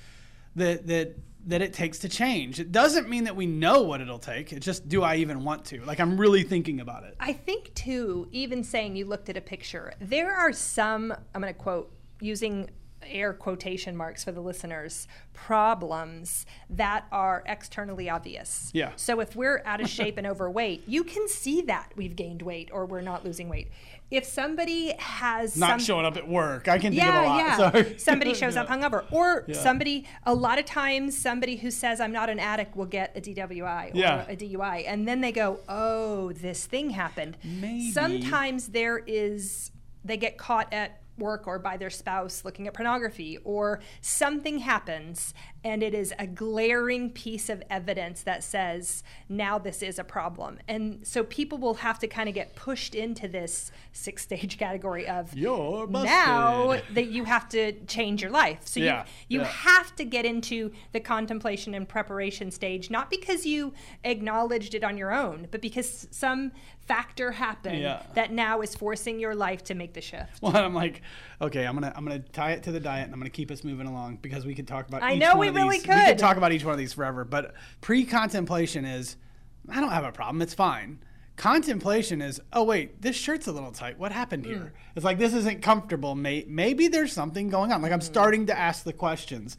that 0.56 0.88
that 0.88 1.16
that 1.46 1.62
it 1.62 1.72
takes 1.72 1.98
to 2.00 2.08
change? 2.08 2.60
It 2.60 2.72
doesn't 2.72 3.08
mean 3.08 3.24
that 3.24 3.36
we 3.36 3.46
know 3.46 3.82
what 3.82 4.00
it'll 4.00 4.18
take. 4.18 4.52
It's 4.52 4.66
just 4.66 4.88
do 4.88 5.02
I 5.02 5.16
even 5.16 5.44
want 5.44 5.64
to? 5.66 5.84
Like 5.84 6.00
I'm 6.00 6.18
really 6.18 6.42
thinking 6.42 6.80
about 6.80 7.04
it. 7.04 7.16
I 7.20 7.32
think 7.32 7.74
too, 7.74 8.28
even 8.30 8.62
saying 8.64 8.96
you 8.96 9.06
looked 9.06 9.28
at 9.28 9.36
a 9.36 9.40
picture, 9.40 9.94
there 10.00 10.34
are 10.34 10.52
some, 10.52 11.12
I'm 11.34 11.40
going 11.40 11.52
to 11.52 11.58
quote 11.58 11.92
using 12.20 12.70
air 13.08 13.32
quotation 13.32 13.96
marks 13.96 14.24
for 14.24 14.32
the 14.32 14.40
listeners, 14.40 15.06
problems 15.32 16.46
that 16.70 17.06
are 17.12 17.42
externally 17.46 18.10
obvious. 18.10 18.70
Yeah. 18.74 18.92
So 18.96 19.20
if 19.20 19.36
we're 19.36 19.62
out 19.64 19.80
of 19.80 19.88
shape 19.88 20.18
and 20.18 20.26
overweight, 20.26 20.84
you 20.86 21.04
can 21.04 21.28
see 21.28 21.62
that 21.62 21.92
we've 21.96 22.16
gained 22.16 22.42
weight 22.42 22.70
or 22.72 22.86
we're 22.86 23.00
not 23.00 23.24
losing 23.24 23.48
weight. 23.48 23.70
If 24.10 24.24
somebody 24.24 24.94
has 24.98 25.56
Not 25.56 25.70
some, 25.70 25.78
showing 25.80 26.06
up 26.06 26.16
at 26.16 26.28
work. 26.28 26.68
I 26.68 26.78
can 26.78 26.92
think 26.92 27.02
yeah, 27.02 27.18
of 27.20 27.24
a 27.24 27.28
lot. 27.28 27.38
yeah. 27.38 27.56
Sorry. 27.56 27.98
Somebody 28.06 28.34
shows 28.34 28.54
up 28.56 28.68
hungover, 28.68 29.04
or 29.10 29.44
Yeah. 29.48 29.56
somebody. 29.56 30.06
A 30.24 30.32
lot 30.32 30.60
of 30.60 30.64
times, 30.64 31.18
somebody 31.18 31.56
who 31.56 31.72
says 31.72 32.00
I'm 32.00 32.12
not 32.12 32.30
an 32.30 32.38
addict 32.38 32.76
will 32.76 32.86
get 32.86 33.16
a 33.16 33.20
DWI 33.20 33.92
or 33.94 33.96
Yeah. 33.96 34.24
a 34.28 34.36
DUI, 34.36 34.84
and 34.86 35.08
then 35.08 35.22
they 35.22 35.32
go, 35.32 35.58
"Oh, 35.68 36.30
this 36.32 36.66
thing 36.66 36.90
happened." 36.90 37.36
Maybe. 37.42 37.90
Sometimes 37.90 38.68
there 38.68 38.98
is 39.06 39.72
they 40.04 40.16
get 40.16 40.38
caught 40.38 40.72
at 40.72 41.00
work 41.18 41.46
or 41.46 41.58
by 41.58 41.76
their 41.76 41.90
spouse 41.90 42.44
looking 42.44 42.66
at 42.66 42.74
pornography 42.74 43.38
or 43.44 43.80
something 44.00 44.58
happens 44.58 45.32
and 45.64 45.82
it 45.82 45.94
is 45.94 46.12
a 46.18 46.26
glaring 46.26 47.10
piece 47.10 47.48
of 47.48 47.62
evidence 47.70 48.22
that 48.22 48.44
says 48.44 49.02
now 49.28 49.58
this 49.58 49.82
is 49.82 49.98
a 49.98 50.04
problem 50.04 50.58
and 50.68 51.06
so 51.06 51.24
people 51.24 51.58
will 51.58 51.74
have 51.74 51.98
to 51.98 52.06
kind 52.06 52.28
of 52.28 52.34
get 52.34 52.54
pushed 52.54 52.94
into 52.94 53.26
this 53.28 53.70
six 53.92 54.22
stage 54.22 54.58
category 54.66 55.06
of 55.08 55.34
You're 55.36 55.86
busted. 55.86 56.10
now 56.10 56.80
that 56.92 57.06
you 57.08 57.24
have 57.24 57.48
to 57.50 57.72
change 57.86 58.22
your 58.22 58.30
life. 58.30 58.60
So 58.64 58.80
Yeah, 58.80 59.04
you, 59.28 59.38
you 59.38 59.40
yeah. 59.40 59.48
have 59.50 59.94
to 59.96 60.04
get 60.04 60.24
into 60.24 60.72
the 60.92 61.00
contemplation 61.00 61.74
and 61.74 61.88
preparation 61.88 62.50
stage, 62.50 62.90
not 62.90 63.10
because 63.10 63.46
you 63.46 63.72
acknowledged 64.04 64.74
it 64.74 64.84
on 64.84 64.96
your 64.98 65.12
own, 65.12 65.48
but 65.50 65.60
because 65.60 66.06
some 66.10 66.52
factor 66.86 67.32
happen 67.32 67.74
Yeah. 67.76 68.02
that 68.14 68.32
now 68.32 68.60
is 68.60 68.74
forcing 68.74 69.18
your 69.18 69.34
life 69.34 69.64
to 69.64 69.74
make 69.74 69.92
the 69.94 70.00
shift. 70.00 70.40
Well, 70.40 70.56
I'm 70.64 70.74
like, 70.74 71.02
okay, 71.40 71.66
I'm 71.66 71.74
gonna 71.74 71.92
I'm 71.96 72.04
gonna 72.04 72.20
tie 72.20 72.52
it 72.52 72.62
to 72.64 72.72
the 72.72 72.80
diet, 72.80 73.04
and 73.04 73.12
I'm 73.12 73.20
gonna 73.20 73.30
keep 73.30 73.50
us 73.50 73.64
moving 73.64 73.86
along 73.86 74.18
because 74.22 74.46
we 74.46 74.54
could 74.54 74.68
talk 74.68 74.88
about. 74.88 75.02
I 75.02 75.14
each 75.14 75.20
know 75.20 75.30
one 75.30 75.38
we 75.40 75.48
of 75.48 75.54
really 75.56 75.78
these. 75.78 75.86
We 75.88 75.94
could. 75.94 76.06
could 76.06 76.18
talk 76.18 76.36
about 76.36 76.52
each 76.52 76.64
one 76.64 76.72
of 76.72 76.78
these 76.78 76.92
forever, 76.92 77.24
but 77.24 77.54
pre-contemplation 77.80 78.84
is, 78.84 79.16
I 79.68 79.80
don't 79.80 79.90
have 79.90 80.04
a 80.04 80.12
problem. 80.12 80.42
It's 80.42 80.54
fine. 80.54 80.98
Contemplation 81.36 82.22
is, 82.22 82.40
oh 82.52 82.62
wait, 82.64 83.02
this 83.02 83.14
shirt's 83.16 83.46
a 83.46 83.52
little 83.52 83.72
tight. 83.72 83.98
What 83.98 84.10
happened 84.12 84.44
Hmm. 84.46 84.52
here? 84.52 84.72
It's 84.94 85.04
like 85.04 85.18
this 85.18 85.34
isn't 85.34 85.62
comfortable. 85.62 86.14
May, 86.14 86.44
maybe 86.48 86.88
there's 86.88 87.12
something 87.12 87.48
going 87.48 87.72
on. 87.72 87.82
Like. 87.82 87.92
I'm 87.92 88.00
starting 88.00 88.46
to 88.46 88.58
ask 88.58 88.84
the 88.84 88.92
questions, 88.92 89.56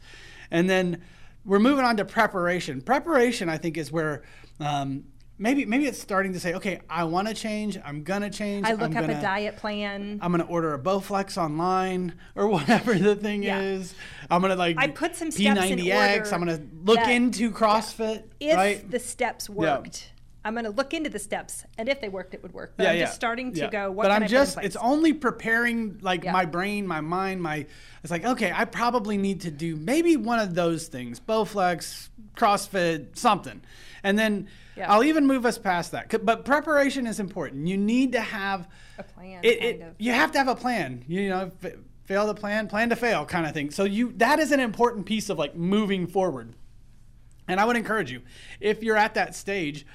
and 0.50 0.68
then 0.68 1.02
we're 1.44 1.58
moving 1.60 1.84
on 1.84 1.96
to 1.98 2.04
preparation. 2.04 2.80
Preparation, 2.80 3.48
I 3.48 3.58
think, 3.58 3.76
is 3.76 3.92
where. 3.92 4.22
Um, 4.60 5.04
Maybe 5.40 5.64
maybe 5.64 5.86
it's 5.86 6.00
starting 6.00 6.32
to 6.32 6.40
say, 6.40 6.54
okay, 6.54 6.80
I 6.90 7.04
want 7.04 7.28
to 7.28 7.34
change. 7.34 7.78
I'm 7.84 8.02
gonna 8.02 8.30
change. 8.30 8.66
I 8.66 8.72
look 8.72 8.90
I'm 8.90 8.96
up 8.96 9.06
gonna, 9.06 9.18
a 9.18 9.22
diet 9.22 9.56
plan. 9.56 10.18
I'm 10.20 10.32
gonna 10.32 10.44
order 10.44 10.74
a 10.74 10.78
Bowflex 10.78 11.36
online 11.36 12.14
or 12.34 12.48
whatever 12.54 12.94
the 12.98 13.14
thing 13.14 13.44
Yeah. 13.44 13.60
is. 13.60 13.94
I'm 14.30 14.42
gonna 14.42 14.56
like 14.56 14.76
I 14.78 14.88
put 14.88 15.14
some 15.14 15.30
steps 15.30 15.64
in 15.70 15.78
P90X. 15.78 16.18
order 16.18 16.34
I'm 16.34 16.40
gonna 16.40 16.60
look 16.84 16.96
that- 16.96 17.10
into 17.10 17.52
CrossFit. 17.52 18.24
if 18.40 18.56
right? 18.56 18.90
the 18.90 18.98
steps 18.98 19.48
worked, 19.48 20.10
I'm 20.44 20.54
going 20.54 20.64
to 20.64 20.70
look 20.70 20.94
into 20.94 21.10
the 21.10 21.18
steps, 21.18 21.64
and 21.76 21.88
if 21.90 22.00
they 22.00 22.08
worked, 22.08 22.32
it 22.32 22.42
would 22.42 22.54
work. 22.54 22.72
But 22.76 22.84
yeah, 22.84 22.90
I'm 22.90 22.96
yeah. 22.96 23.04
just 23.04 23.16
starting 23.16 23.52
to 23.52 23.60
yeah. 23.60 23.70
go. 23.70 23.90
What 23.90 24.04
but 24.04 24.08
can 24.14 24.16
I'm 24.16 24.22
I 24.22 24.28
just 24.28 24.54
put 24.54 24.62
in 24.62 24.66
it's 24.66 24.76
only 24.76 25.12
preparing 25.12 25.98
like 26.00 26.24
Yeah. 26.24 26.32
my 26.32 26.46
brain, 26.46 26.86
my 26.86 27.00
mind, 27.02 27.42
my 27.42 27.66
it's 28.02 28.10
like, 28.10 28.24
okay, 28.24 28.50
I 28.54 28.64
probably 28.64 29.18
need 29.18 29.42
to 29.42 29.50
do 29.50 29.76
maybe 29.76 30.16
one 30.16 30.38
of 30.38 30.54
those 30.54 30.86
things. 30.88 31.20
Bowflex, 31.20 32.08
CrossFit, 32.36 33.18
something. 33.18 33.60
And 34.02 34.18
then 34.18 34.48
Yeah. 34.78 34.92
I'll 34.92 35.04
even 35.04 35.26
move 35.26 35.44
us 35.44 35.58
past 35.58 35.92
that. 35.92 36.24
But 36.24 36.44
preparation 36.44 37.06
is 37.06 37.18
important. 37.20 37.66
You 37.66 37.76
need 37.76 38.12
to 38.12 38.20
have 38.20 38.68
a 38.98 39.02
plan. 39.02 39.40
it, 39.42 39.58
kind 39.60 39.74
it- 39.74 39.80
of. 39.82 39.94
you 39.98 40.12
have 40.12 40.32
to 40.32 40.38
have 40.38 40.48
a 40.48 40.54
plan 40.54 41.04
you 41.08 41.28
know 41.28 41.50
fail 42.04 42.26
the 42.26 42.34
plan 42.34 42.66
plan 42.68 42.88
to 42.88 42.96
fail 42.96 43.24
kind 43.26 43.46
of 43.46 43.52
thing 43.52 43.70
so 43.70 43.84
you 43.84 44.12
that 44.16 44.38
is 44.40 44.50
an 44.50 44.58
important 44.60 45.04
piece 45.06 45.28
of 45.28 45.38
like 45.38 45.54
moving 45.54 46.06
forward 46.06 46.54
and 47.46 47.60
i 47.60 47.64
would 47.64 47.76
encourage 47.76 48.10
you 48.10 48.22
if 48.60 48.82
you're 48.82 48.96
at 48.96 49.14
that 49.14 49.36
stage 49.36 49.86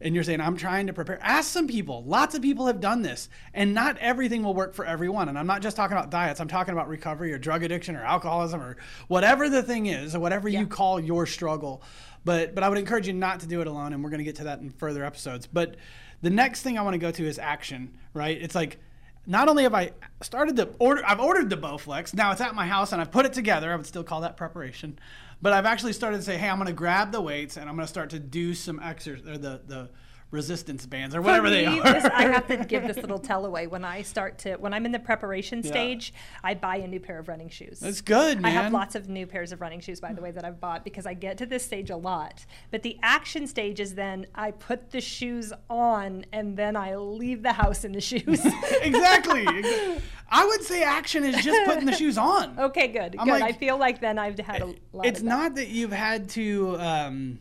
and 0.00 0.14
you're 0.14 0.24
saying 0.24 0.40
i'm 0.40 0.56
trying 0.56 0.86
to 0.86 0.92
prepare. 0.92 1.18
Ask 1.22 1.50
some 1.50 1.66
people. 1.66 2.02
Lots 2.04 2.34
of 2.34 2.42
people 2.42 2.66
have 2.66 2.80
done 2.80 3.02
this 3.02 3.28
and 3.54 3.74
not 3.74 3.98
everything 3.98 4.42
will 4.42 4.54
work 4.54 4.74
for 4.74 4.84
everyone. 4.84 5.28
And 5.28 5.38
i'm 5.38 5.46
not 5.46 5.62
just 5.62 5.76
talking 5.76 5.96
about 5.96 6.10
diets. 6.10 6.40
I'm 6.40 6.48
talking 6.48 6.72
about 6.72 6.88
recovery 6.88 7.32
or 7.32 7.38
drug 7.38 7.62
addiction 7.62 7.96
or 7.96 8.02
alcoholism 8.04 8.60
or 8.60 8.76
whatever 9.08 9.48
the 9.48 9.62
thing 9.62 9.86
is 9.86 10.14
or 10.14 10.20
whatever 10.20 10.48
Yeah. 10.48 10.60
you 10.60 10.66
call 10.66 10.98
your 11.00 11.26
struggle. 11.26 11.82
But 12.24 12.54
but 12.54 12.64
i 12.64 12.68
would 12.68 12.78
encourage 12.78 13.06
you 13.06 13.12
not 13.12 13.40
to 13.40 13.46
do 13.46 13.60
it 13.60 13.66
alone 13.66 13.92
and 13.92 14.02
we're 14.02 14.10
going 14.10 14.18
to 14.18 14.24
get 14.24 14.36
to 14.36 14.44
that 14.44 14.60
in 14.60 14.70
further 14.70 15.04
episodes. 15.04 15.46
But 15.46 15.76
the 16.22 16.30
next 16.30 16.62
thing 16.62 16.78
i 16.78 16.82
want 16.82 16.94
to 16.94 16.98
go 16.98 17.10
to 17.10 17.24
is 17.26 17.38
action 17.38 17.92
right? 18.14 18.40
It's 18.40 18.54
like 18.54 18.78
not 19.26 19.48
only 19.48 19.64
have 19.64 19.74
I 19.74 19.92
started 20.22 20.56
to 20.56 20.70
order, 20.78 21.02
I've 21.06 21.20
ordered 21.20 21.50
the 21.50 21.56
Bowflex. 21.56 22.14
Now 22.14 22.32
it's 22.32 22.40
at 22.40 22.54
my 22.54 22.66
house 22.66 22.92
and 22.92 23.00
I've 23.02 23.12
put 23.12 23.26
it 23.26 23.34
together. 23.34 23.70
I 23.70 23.76
would 23.76 23.86
still 23.86 24.02
call 24.02 24.22
that 24.22 24.36
preparation, 24.38 24.98
but 25.42 25.52
I've 25.52 25.66
actually 25.66 25.92
started 25.92 26.18
to 26.18 26.22
say, 26.22 26.36
hey, 26.36 26.48
I'm 26.48 26.56
going 26.56 26.66
to 26.66 26.72
grab 26.72 27.12
the 27.12 27.20
weights 27.20 27.56
and 27.56 27.68
I'm 27.68 27.74
going 27.76 27.86
to 27.86 27.90
start 27.90 28.10
to 28.10 28.18
do 28.18 28.54
some 28.54 28.80
exercise 28.82 29.26
or 29.26 29.38
the 29.38 29.60
the 29.66 29.90
resistance 30.32 30.86
bands 30.86 31.12
or 31.16 31.20
whatever 31.20 31.46
For 31.48 31.50
they 31.50 31.66
are. 31.66 31.82
this- 31.82 32.04
I 32.04 32.22
have 32.28 32.46
to 32.46 32.56
give 32.68 32.86
this 32.86 32.98
little 32.98 33.18
tell 33.18 33.44
away. 33.46 33.66
When 33.66 33.84
I 33.84 34.02
start 34.02 34.38
to, 34.38 34.54
when 34.58 34.72
I'm 34.72 34.86
in 34.86 34.92
the 34.92 35.00
preparation 35.00 35.60
Yeah. 35.64 35.70
stage, 35.72 36.14
I 36.44 36.54
buy 36.54 36.76
a 36.76 36.86
new 36.86 37.00
pair 37.00 37.18
of 37.18 37.26
running 37.26 37.48
shoes. 37.48 37.80
That's 37.80 38.00
good, 38.00 38.40
I 38.44 38.50
have 38.50 38.72
lots 38.72 38.94
of 38.94 39.08
new 39.08 39.26
pairs 39.26 39.50
of 39.50 39.60
running 39.60 39.80
shoes, 39.80 39.98
by 39.98 40.12
the 40.12 40.22
way, 40.22 40.30
that 40.30 40.44
I've 40.44 40.60
bought 40.60 40.84
because 40.84 41.04
I 41.04 41.14
get 41.14 41.36
to 41.38 41.46
this 41.46 41.64
stage 41.64 41.90
a 41.90 41.96
lot. 41.96 42.46
But 42.70 42.84
the 42.84 42.96
action 43.02 43.48
stage 43.48 43.80
is 43.80 43.96
then 43.96 44.26
I 44.32 44.52
put 44.52 44.92
the 44.92 45.00
shoes 45.00 45.52
on 45.68 46.24
and 46.32 46.56
then 46.56 46.76
I 46.76 46.94
leave 46.94 47.42
the 47.42 47.54
house 47.54 47.82
in 47.82 47.90
the 47.90 48.00
shoes. 48.00 48.40
exactly. 48.82 49.44
I 50.30 50.46
would 50.46 50.62
say 50.62 50.82
action 50.82 51.24
is 51.24 51.42
just 51.44 51.64
putting 51.66 51.86
the 51.86 51.92
shoes 51.92 52.16
on. 52.16 52.58
okay, 52.58 52.88
good, 52.88 53.16
I'm 53.18 53.26
good. 53.26 53.40
like- 53.40 53.42
I 53.42 53.52
feel 53.52 53.76
like 53.78 54.00
then 54.00 54.18
I've 54.18 54.38
had 54.38 54.62
a 54.62 54.66
lot. 54.92 55.06
It's 55.06 55.18
of 55.20 55.24
that. 55.24 55.30
not 55.30 55.54
that 55.56 55.68
you've 55.68 55.92
had 55.92 56.28
to. 56.30 56.76
Um, 56.78 57.38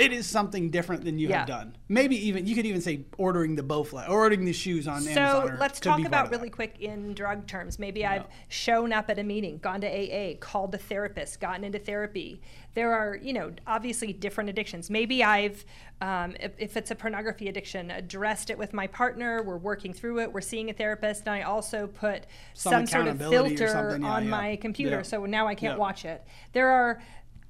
it 0.00 0.12
is 0.12 0.26
something 0.26 0.70
different 0.70 1.04
than 1.04 1.18
you 1.18 1.28
Yeah. 1.28 1.38
have 1.40 1.46
done. 1.48 1.76
Maybe 1.88 2.16
even 2.28 2.46
you 2.46 2.54
could 2.54 2.66
even 2.66 2.80
say 2.80 3.04
ordering 3.18 3.56
the 3.56 3.62
Bowflex 3.62 4.08
or 4.08 4.12
ordering 4.20 4.44
the 4.44 4.52
shoes 4.52 4.88
on 4.88 5.02
So 5.02 5.10
Amazon. 5.10 5.50
or 5.50 5.56
let's 5.58 5.80
talk 5.80 6.04
about 6.04 6.30
really 6.30 6.50
quick 6.50 6.78
in 6.80 7.14
drug 7.14 7.46
terms. 7.46 7.78
Maybe 7.78 8.06
I've 8.06 8.26
shown 8.48 8.92
up 8.92 9.10
at 9.10 9.18
a 9.18 9.22
meeting, 9.24 9.58
gone 9.58 9.80
to 9.82 9.86
AA, 9.88 10.36
called 10.38 10.74
a 10.74 10.78
therapist, 10.78 11.40
gotten 11.40 11.64
into 11.64 11.78
therapy. 11.78 12.40
There 12.74 12.92
are, 12.94 13.16
you 13.16 13.32
know, 13.32 13.52
obviously 13.66 14.12
different 14.12 14.48
addictions. 14.48 14.90
Maybe 14.90 15.24
I've, 15.24 15.64
um, 16.00 16.36
if, 16.38 16.52
if 16.56 16.76
it's 16.76 16.90
a 16.92 16.94
pornography 16.94 17.48
addiction, 17.48 17.90
addressed 17.90 18.48
it 18.48 18.56
with 18.56 18.72
my 18.72 18.86
partner. 18.86 19.42
We're 19.42 19.56
working 19.58 19.92
through 19.92 20.20
it. 20.20 20.32
We're 20.32 20.40
seeing 20.40 20.70
a 20.70 20.72
therapist, 20.72 21.26
and 21.26 21.34
I 21.34 21.42
also 21.42 21.88
put 21.88 22.26
Some 22.54 22.72
some, 22.72 22.86
sort 22.86 23.06
of 23.08 23.18
filter. 23.18 23.98
Yeah, 24.00 24.06
on 24.06 24.28
my 24.28 24.56
computer, 24.56 25.02
so 25.02 25.26
now 25.26 25.48
I 25.48 25.54
can't 25.56 25.78
watch 25.78 26.04
it. 26.04 26.24
There 26.52 26.68
are 26.68 27.02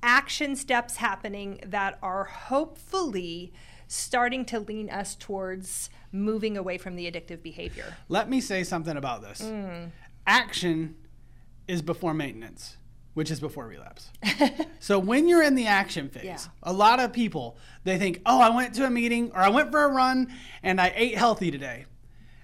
action 0.02 0.57
steps 0.57 0.97
happening 0.97 1.61
that 1.66 1.99
are 2.02 2.25
hopefully 2.25 3.52
starting 3.87 4.45
to 4.47 4.61
lean 4.61 4.88
us 4.88 5.14
towards 5.16 5.90
moving 6.12 6.57
away 6.57 6.78
from 6.78 6.95
the 6.97 7.11
addictive 7.11 7.42
behavior. 7.42 7.97
Let 8.09 8.28
me 8.30 8.40
say 8.40 8.62
something 8.62 8.97
about 8.97 9.23
this. 9.23 9.40
Mm. 9.42 9.90
Action 10.26 10.97
is 11.66 11.83
before 11.83 12.14
maintenance, 12.14 12.76
which 13.14 13.30
is 13.30 13.40
before 13.40 13.66
relapse. 13.66 14.11
so 14.78 14.99
when 14.99 15.28
you're 15.28 15.42
in 15.42 15.54
the 15.57 15.66
action 15.66 16.09
phase, 16.09 16.25
Yeah. 16.25 16.38
a 16.62 16.73
lot 16.73 17.00
of 17.00 17.12
people 17.12 17.57
they 17.85 17.99
think, 17.99 18.21
"Oh, 18.25 18.40
I 18.40 18.50
went 18.50 18.75
to 18.76 18.85
a 18.87 18.90
meeting 18.90 19.33
or 19.33 19.38
I 19.40 19.49
went 19.49 19.71
for 19.71 19.83
a 19.83 19.88
run 19.88 20.33
and 20.62 20.80
I 20.80 20.92
ate 20.95 21.16
healthy 21.19 21.50
today." 21.50 21.87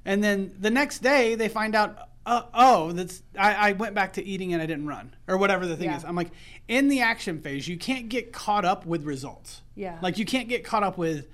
And 0.05 0.23
then 0.23 0.53
the 0.59 0.71
next 0.71 0.99
day 1.01 1.35
they 1.35 1.49
find 1.49 1.75
out, 1.75 2.09
uh, 2.27 2.43
"Oh, 2.53 2.93
that's 2.93 3.23
I, 3.39 3.71
I 3.71 3.73
went 3.73 3.95
back 3.95 4.13
to 4.15 4.25
eating 4.25 4.53
and 4.53 4.61
I 4.63 4.67
didn't 4.67 4.87
run." 4.87 5.15
Or 5.29 5.39
whatever 5.39 5.65
the 5.67 5.77
thing 5.77 5.89
Yeah. 5.89 5.97
is. 5.97 6.05
I'm 6.05 6.17
like, 6.17 6.31
in 6.69 6.89
the 6.89 7.01
action 7.01 7.41
phase, 7.41 7.67
you 7.67 7.79
can't 7.79 8.09
get 8.09 8.33
caught 8.33 8.65
up 8.65 8.85
with 8.85 9.05
results. 9.05 9.63
Yeah. 9.75 9.99
Like 10.03 10.19
you 10.19 10.25
can't 10.27 10.49
get 10.49 10.65
caught 10.65 10.83
up 10.83 10.99
with 10.99 11.29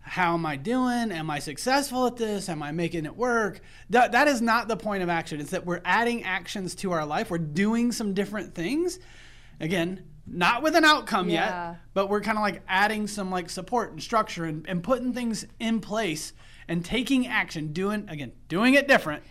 how 0.00 0.34
am 0.34 0.46
I 0.46 0.54
doing? 0.54 1.10
Am 1.10 1.28
I 1.30 1.40
successful 1.40 2.06
at 2.06 2.16
this? 2.16 2.48
Am 2.48 2.62
I 2.62 2.70
making 2.70 3.06
it 3.06 3.16
work? 3.16 3.60
That, 3.90 4.12
that 4.12 4.28
is 4.28 4.40
not 4.40 4.68
the 4.68 4.76
point 4.76 5.02
of 5.02 5.08
action. 5.08 5.40
It's 5.40 5.50
that 5.50 5.66
we're 5.66 5.80
adding 5.84 6.22
actions 6.22 6.76
to 6.76 6.92
our 6.92 7.04
life. 7.04 7.28
We're 7.28 7.38
doing 7.38 7.90
some 7.90 8.14
different 8.14 8.54
things. 8.54 9.00
Again, 9.58 10.04
not 10.24 10.62
with 10.62 10.76
an 10.76 10.84
outcome 10.84 11.28
Yeah. 11.28 11.70
yet, 11.70 11.80
but 11.92 12.08
we're 12.08 12.20
kind 12.20 12.38
of 12.38 12.42
like 12.42 12.62
adding 12.68 13.08
some 13.08 13.32
like 13.32 13.50
support 13.50 13.90
and 13.90 14.00
structure 14.00 14.44
and, 14.44 14.64
and 14.68 14.80
putting 14.80 15.12
things 15.12 15.44
in 15.58 15.80
place 15.80 16.32
and 16.68 16.84
taking 16.84 17.26
action, 17.26 17.72
doing, 17.72 18.08
again, 18.08 18.30
doing 18.48 18.74
it 18.74 18.86
different 18.86 19.24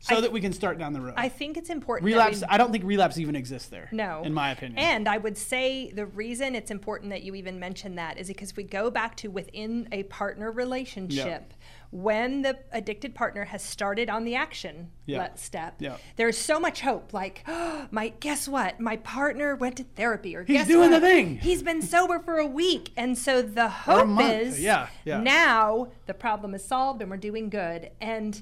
so 0.00 0.16
I- 0.16 0.20
that 0.22 0.32
we 0.32 0.40
can 0.40 0.52
start 0.52 0.78
down 0.78 0.92
the 0.92 1.00
road. 1.00 1.14
I 1.16 1.28
think 1.28 1.56
it's 1.56 1.70
important. 1.70 2.06
relapse. 2.06 2.40
we- 2.40 2.46
I 2.48 2.56
don't 2.58 2.72
think 2.72 2.84
relapse 2.84 3.18
even 3.18 3.36
exists 3.36 3.68
there. 3.68 3.88
No. 3.92 4.22
in 4.24 4.32
my 4.34 4.50
opinion. 4.50 4.78
And 4.78 5.08
I 5.08 5.18
would 5.18 5.36
say 5.36 5.90
the 5.92 6.06
reason 6.06 6.54
it's 6.54 6.70
important 6.70 7.10
that 7.10 7.22
you 7.22 7.34
even 7.34 7.58
mention 7.60 7.94
that 7.96 8.18
is 8.18 8.28
because 8.28 8.56
we 8.56 8.64
go 8.64 8.90
back 8.90 9.16
to 9.18 9.28
within 9.28 9.88
a 9.92 10.02
partner 10.04 10.50
relationship, 10.50 11.52
when 11.90 12.42
the 12.42 12.56
addicted 12.72 13.14
partner 13.16 13.44
has 13.46 13.62
started 13.62 14.08
on 14.08 14.24
the 14.24 14.34
action 14.36 14.90
Yeah. 15.06 15.34
step, 15.34 15.74
Yeah. 15.80 15.96
there's 16.16 16.38
so 16.38 16.60
much 16.60 16.82
hope. 16.82 17.12
Like, 17.12 17.42
oh, 17.48 17.88
my 17.90 18.10
guess 18.20 18.46
what? 18.46 18.78
My 18.80 18.96
partner 18.98 19.56
went 19.56 19.76
to 19.78 19.84
therapy, 19.84 20.36
or 20.36 20.44
He's 20.44 20.66
doing 20.68 20.92
what? 20.92 21.00
the 21.00 21.06
thing. 21.06 21.38
He's 21.38 21.62
been 21.64 21.82
sober 21.82 22.20
for 22.20 22.36
a 22.38 22.46
week, 22.46 22.90
and 22.96 23.18
so 23.18 23.42
the 23.42 23.68
hope 23.68 24.20
is 24.20 24.60
Yeah, 24.62 24.86
yeah. 25.04 25.20
now 25.20 25.88
the 26.06 26.14
problem 26.14 26.54
is 26.54 26.64
solved 26.64 27.02
and 27.02 27.10
we're 27.10 27.16
doing 27.16 27.50
good. 27.50 27.90
And 28.00 28.40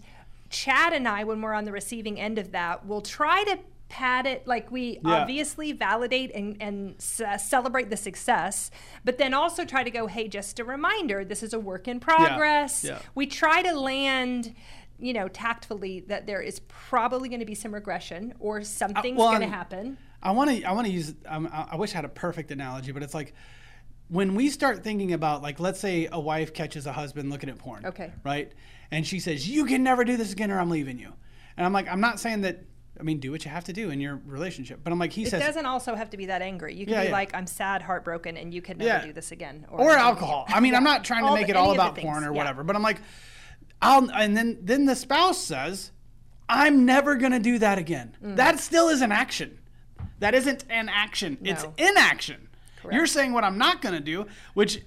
Chad 0.50 0.92
and 0.92 1.06
I, 1.08 1.24
when 1.24 1.40
we're 1.42 1.54
on 1.54 1.64
the 1.64 1.72
receiving 1.72 2.18
end 2.18 2.38
of 2.38 2.52
that, 2.52 2.86
will 2.86 3.00
try 3.02 3.44
to 3.44 3.58
pat 3.88 4.26
it 4.26 4.46
like 4.46 4.70
we 4.70 4.98
Yeah. 5.04 5.20
obviously 5.22 5.72
validate 5.72 6.30
and, 6.34 6.56
and 6.60 7.00
c- 7.00 7.24
celebrate 7.38 7.88
the 7.90 7.96
success, 7.96 8.70
but 9.04 9.16
then 9.18 9.32
also 9.32 9.64
try 9.64 9.82
to 9.82 9.90
go, 9.90 10.06
hey, 10.06 10.28
just 10.28 10.58
a 10.58 10.64
reminder, 10.64 11.24
this 11.24 11.42
is 11.42 11.54
a 11.54 11.58
work 11.58 11.88
in 11.88 11.98
progress. 11.98 12.84
yeah. 12.84 12.98
We 13.14 13.26
try 13.26 13.62
to 13.62 13.72
land. 13.78 14.54
You 15.00 15.12
know, 15.12 15.28
tactfully, 15.28 16.00
that 16.08 16.26
there 16.26 16.40
is 16.42 16.58
probably 16.66 17.28
going 17.28 17.38
to 17.38 17.46
be 17.46 17.54
some 17.54 17.72
regression 17.72 18.34
or 18.40 18.64
something's 18.64 19.16
well, 19.16 19.28
going 19.28 19.42
to 19.42 19.46
happen. 19.46 19.96
I 20.20 20.32
want 20.32 20.50
to. 20.50 20.64
I 20.64 20.72
want 20.72 20.88
to 20.88 20.92
use. 20.92 21.14
Um, 21.24 21.48
I 21.52 21.68
I 21.70 21.76
wish 21.76 21.92
I 21.92 21.98
had 21.98 22.04
a 22.04 22.08
perfect 22.08 22.50
analogy, 22.50 22.90
but 22.90 23.04
it's 23.04 23.14
like 23.14 23.32
when 24.08 24.34
we 24.34 24.48
start 24.48 24.82
thinking 24.82 25.12
about, 25.12 25.40
like, 25.40 25.60
let's 25.60 25.78
say 25.78 26.08
a 26.10 26.18
wife 26.18 26.52
catches 26.52 26.84
a 26.88 26.92
husband 26.92 27.30
looking 27.30 27.48
at 27.48 27.58
porn. 27.58 27.86
Okay. 27.86 28.10
Right, 28.24 28.50
and 28.90 29.06
she 29.06 29.20
says, 29.20 29.48
"You 29.48 29.64
can 29.64 29.82
never 29.82 30.04
do 30.04 30.16
this 30.16 30.32
again, 30.32 30.50
or 30.50 30.58
I'm 30.60 30.70
leaving 30.70 30.98
you." 30.98 31.12
And 31.56 31.66
I'm 31.66 31.72
like, 31.72 31.88
I'm 31.88 32.00
not 32.00 32.20
saying 32.20 32.42
that. 32.42 32.64
I 33.00 33.04
mean, 33.04 33.20
do 33.20 33.30
what 33.30 33.44
you 33.44 33.50
have 33.52 33.62
to 33.64 33.72
do 33.72 33.90
in 33.90 34.00
your 34.00 34.20
relationship, 34.26 34.80
but 34.82 34.92
I'm 34.92 34.98
like, 34.98 35.12
he 35.12 35.22
It 35.22 35.30
says, 35.30 35.40
It 35.40 35.44
doesn't 35.46 35.66
also 35.66 35.94
have 35.94 36.10
to 36.10 36.16
be 36.16 36.26
that 36.26 36.42
angry. 36.42 36.74
You 36.74 36.84
can 36.84 36.94
Yeah, 36.94 37.00
be 37.02 37.06
yeah. 37.06 37.12
like, 37.12 37.32
I'm 37.32 37.46
sad, 37.46 37.80
heartbroken, 37.80 38.36
and 38.36 38.52
you 38.52 38.60
can 38.60 38.76
never 38.78 38.88
Yeah. 38.88 39.06
do 39.06 39.12
this 39.12 39.30
again. 39.30 39.66
or 39.70 39.84
you." 39.84 39.96
alcohol. 39.96 40.46
I 40.48 40.58
mean, 40.58 40.74
I'm 40.74 40.82
not 40.82 41.04
trying 41.04 41.22
to 41.22 41.28
All 41.28 41.34
make 41.36 41.46
the- 41.46 41.50
it 41.52 41.56
all 41.56 41.70
any 41.70 41.78
of 41.78 41.94
the 41.94 42.00
about 42.00 42.02
porn 42.02 42.24
or 42.24 42.32
whatever, 42.32 42.64
but 42.64 42.74
I'm 42.74 42.82
like, 42.82 43.00
I'll, 43.80 44.10
and 44.10 44.36
then 44.36 44.58
then 44.62 44.86
the 44.86 44.96
spouse 44.96 45.38
says, 45.38 45.92
I'm 46.48 46.84
never 46.86 47.14
gonna 47.14 47.38
do 47.38 47.58
that 47.60 47.78
again. 47.78 48.16
That 48.20 48.58
still 48.58 48.88
is 48.88 49.00
an 49.00 49.12
action. 49.12 49.58
That 50.18 50.34
isn't 50.34 50.64
an 50.68 50.88
action. 50.88 51.38
It's 51.44 51.64
Mm. 51.64 51.90
Inaction. 51.90 52.48
Correct. 52.82 52.96
You're 52.96 53.06
saying 53.06 53.32
what 53.32 53.44
I'm 53.44 53.58
not 53.58 53.80
gonna 53.80 54.00
do, 54.00 54.26
which 54.54 54.82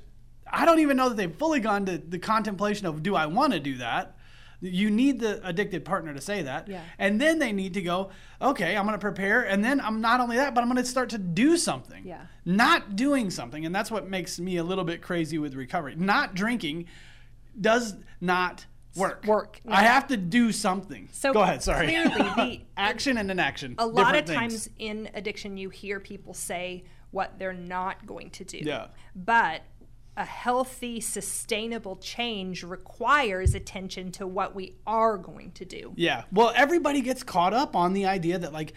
I 0.52 0.66
don't 0.66 0.80
even 0.80 0.98
know 0.98 1.10
that 1.10 1.16
they've 1.18 1.34
fully 1.36 1.60
gone 1.60 1.86
to 1.86 1.98
the 1.98 2.20
contemplation 2.20 2.86
of 2.88 3.02
do 3.04 3.16
I 3.16 3.26
want 3.26 3.54
to 3.54 3.60
do 3.60 3.78
that. 3.78 4.18
You 4.64 4.92
need 4.92 5.20
the 5.20 5.46
addicted 5.48 5.84
partner 5.86 6.14
to 6.14 6.22
say 6.22 6.44
that. 6.44 6.68
Yeah. 6.68 6.84
And 7.00 7.20
then 7.20 7.40
they 7.40 7.52
need 7.52 7.74
to 7.74 7.82
go, 7.82 8.12
okay, 8.40 8.78
I'm 8.78 8.86
going 8.86 8.94
to 8.94 9.02
prepare. 9.02 9.42
And 9.42 9.64
then 9.64 9.82
I'm 9.82 10.02
not 10.02 10.20
only 10.20 10.36
that, 10.38 10.54
but 10.54 10.62
I'm 10.62 10.68
going 10.70 10.78
to 10.84 10.86
start 10.88 11.10
to 11.12 11.18
do 11.18 11.58
something. 11.58 12.06
Yeah. 12.06 12.22
Not 12.46 12.96
doing 12.96 13.32
something. 13.32 13.66
And 13.66 13.74
that's 13.74 13.90
what 13.90 14.08
makes 14.08 14.40
me 14.40 14.58
a 14.58 14.64
little 14.64 14.84
bit 14.84 15.02
crazy 15.02 15.40
with 15.40 15.56
recovery. 15.56 15.96
Not 15.96 16.36
drinking 16.36 16.86
does 17.60 17.96
not 18.20 18.66
work. 18.96 19.24
Work, 19.26 19.62
no. 19.66 19.74
I 19.74 19.82
have 19.82 20.08
to 20.08 20.18
do 20.18 20.52
something. 20.52 21.10
So 21.12 21.34
go 21.34 21.42
ahead. 21.42 21.64
Sorry. 21.64 21.88
clearly, 21.88 22.12
the- 22.14 22.62
Action 22.78 23.18
and 23.18 23.32
inaction. 23.32 23.76
a 23.80 23.88
lot 23.88 24.16
of 24.16 24.26
things. 24.28 24.38
times 24.38 24.70
in 24.78 25.10
addiction 25.16 25.58
you 25.58 25.70
hear 25.70 26.00
people 26.00 26.34
say 26.36 26.84
what 27.10 27.40
they're 27.40 27.52
not 27.52 28.06
going 28.06 28.30
to 28.30 28.44
do 28.44 28.60
Yeah. 28.62 28.88
but 29.16 29.62
a 30.18 30.26
healthy 30.26 31.00
sustainable 31.00 31.96
change 31.96 32.64
requires 32.64 33.56
attention 33.56 34.12
to 34.12 34.28
what 34.28 34.54
we 34.54 34.76
are 34.86 35.18
going 35.18 35.52
to 35.54 35.66
do 35.66 35.94
Yeah. 35.96 36.24
Well, 36.32 36.52
everybody 36.56 37.02
gets 37.02 37.24
caught 37.24 37.54
up 37.54 37.76
on 37.76 37.94
the 37.94 38.06
idea 38.06 38.38
that 38.40 38.52
like 38.52 38.74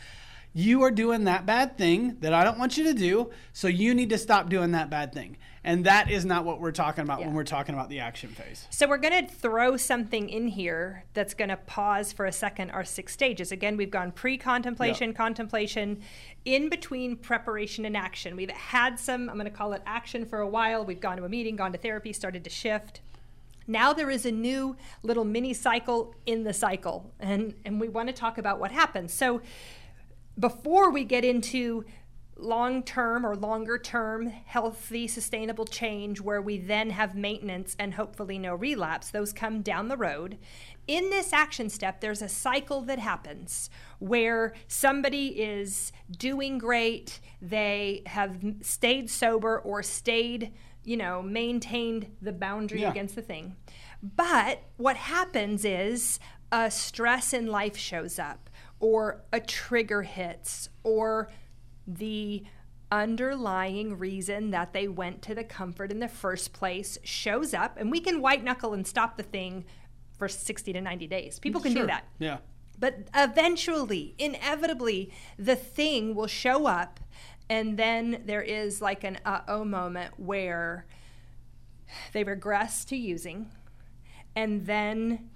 you 0.55 0.83
are 0.85 0.93
doing 0.93 1.25
that 1.25 1.45
bad 1.45 1.77
thing 1.77 2.17
that 2.21 2.33
I 2.33 2.45
don't 2.45 2.59
want 2.59 2.79
you 2.79 2.85
to 2.85 2.95
do, 2.95 3.31
so 3.53 3.67
you 3.67 3.93
need 3.93 4.11
to 4.11 4.19
stop 4.19 4.49
doing 4.49 4.71
that 4.71 4.89
bad 4.89 5.13
thing. 5.13 5.37
And 5.65 5.87
that 5.87 6.11
is 6.11 6.25
not 6.25 6.45
what 6.45 6.61
we're 6.61 6.73
talking 6.73 7.03
about 7.03 7.21
when 7.21 7.33
we're 7.33 7.43
talking 7.43 7.75
about 7.75 7.89
the 7.89 8.01
action 8.01 8.29
phase. 8.29 8.67
so 8.69 8.87
we're 8.87 8.99
going 8.99 9.27
to 9.27 9.33
throw 9.33 9.79
something 9.79 10.29
in 10.29 10.47
here 10.47 11.05
that's 11.15 11.33
going 11.33 11.49
to 11.49 11.57
pause 11.57 12.13
for 12.13 12.27
a 12.27 12.33
second 12.33 12.71
our 12.71 12.85
six 12.85 13.15
stages. 13.15 13.51
Again 13.51 13.79
we've 13.79 13.91
gone 13.91 14.13
pre-contemplation 14.13 15.15
contemplation 15.15 16.03
in 16.45 16.69
between 16.69 17.17
preparation 17.17 17.87
and 17.87 17.97
action. 17.97 18.37
We've 18.37 18.51
had 18.51 19.01
some 19.01 19.31
i'm 19.31 19.37
going 19.37 19.51
to 19.51 19.57
call 19.57 19.73
it 19.73 19.83
action 19.87 20.27
for 20.27 20.41
a 20.41 20.49
while. 20.49 20.85
We've 20.85 21.01
gone 21.01 21.17
to 21.17 21.25
a 21.25 21.31
meeting 21.31 21.57
gone 21.57 21.73
to 21.73 21.79
therapy 21.79 22.13
started 22.13 22.45
to 22.45 22.51
shift. 22.51 23.01
Now 23.67 23.95
there 23.95 24.11
is 24.11 24.27
a 24.27 24.33
new 24.33 24.77
little 25.03 25.25
mini 25.25 25.55
cycle 25.55 26.15
in 26.27 26.45
the 26.45 26.53
cycle 26.53 27.11
and 27.19 27.55
and 27.65 27.81
we 27.81 27.89
want 27.89 28.09
to 28.09 28.15
talk 28.15 28.37
about 28.37 28.61
what 28.61 28.71
happens. 28.71 29.15
So 29.15 29.41
before 30.39 30.91
we 30.91 31.05
get 31.05 31.25
into 31.25 31.85
long 32.37 32.83
term 32.83 33.25
or 33.25 33.37
longer 33.37 33.79
term 33.79 34.27
healthy 34.27 35.07
sustainable 35.07 35.65
change 35.65 36.21
where 36.21 36.43
we 36.43 36.59
then 36.59 36.91
have 36.91 37.15
maintenance 37.15 37.77
and 37.79 37.95
hopefully 37.95 38.39
no 38.39 38.55
relapse 38.55 39.11
those 39.11 39.33
come 39.33 39.63
down 39.63 39.87
the 39.89 39.97
road. 39.97 40.37
In 40.89 41.11
this 41.11 41.33
action 41.33 41.71
step 41.71 42.01
there's 42.01 42.21
a 42.23 42.29
cycle 42.29 42.81
that 42.83 42.99
happens 42.99 43.71
where 44.01 44.53
somebody 44.67 45.29
is 45.41 45.93
doing 46.11 46.59
great 46.59 47.21
they 47.41 48.03
have 48.07 48.37
stayed 48.63 49.09
sober 49.09 49.59
or 49.61 49.83
stayed 49.83 50.53
you 50.83 50.97
know 50.97 51.23
maintained 51.23 52.09
the 52.21 52.33
boundary 52.33 52.81
Yeah. 52.81 52.91
against 52.91 53.15
the 53.15 53.23
thing. 53.23 53.55
But 54.03 54.61
what 54.77 54.97
happens 54.97 55.65
is 55.65 56.19
a 56.53 56.71
stress 56.71 57.33
in 57.33 57.47
life 57.47 57.77
shows 57.77 58.19
up, 58.19 58.51
or 58.85 59.23
a 59.33 59.41
trigger 59.41 60.03
hits, 60.03 60.69
or 60.83 61.31
the 61.87 62.43
underlying 62.93 63.99
reason 63.99 64.51
that 64.51 64.75
they 64.75 64.87
went 64.87 65.23
to 65.23 65.35
the 65.35 65.43
comfort 65.43 65.91
in 65.91 66.01
the 66.01 66.09
first 66.09 66.53
place 66.53 66.99
shows 67.03 67.55
up, 67.55 67.79
and 67.79 67.91
we 67.91 67.99
can 67.99 68.21
white 68.21 68.45
knuckle 68.45 68.75
and 68.75 68.87
stop 68.87 69.17
the 69.17 69.23
thing 69.23 69.65
for 70.19 70.29
60 70.29 70.71
to 70.75 70.81
90 70.83 71.07
days. 71.07 71.39
People 71.39 71.63
can 71.63 71.73
Sure. 71.73 71.83
do 71.85 71.87
that. 71.87 72.05
Yeah. 72.19 72.39
But 72.79 73.09
eventually, 73.15 74.15
inevitably, 74.19 75.11
the 75.39 75.57
thing 75.57 76.15
will 76.15 76.27
show 76.27 76.67
up, 76.67 77.01
and 77.49 77.79
then 77.79 78.23
there 78.27 78.43
is 78.43 78.83
like 78.83 79.03
an 79.03 79.19
uh 79.25 79.41
oh 79.49 79.65
moment 79.65 80.21
where 80.21 80.85
they 82.13 82.23
regress 82.23 82.85
to 82.87 82.97
using 82.97 83.51
and 84.37 84.67
then 84.67 85.31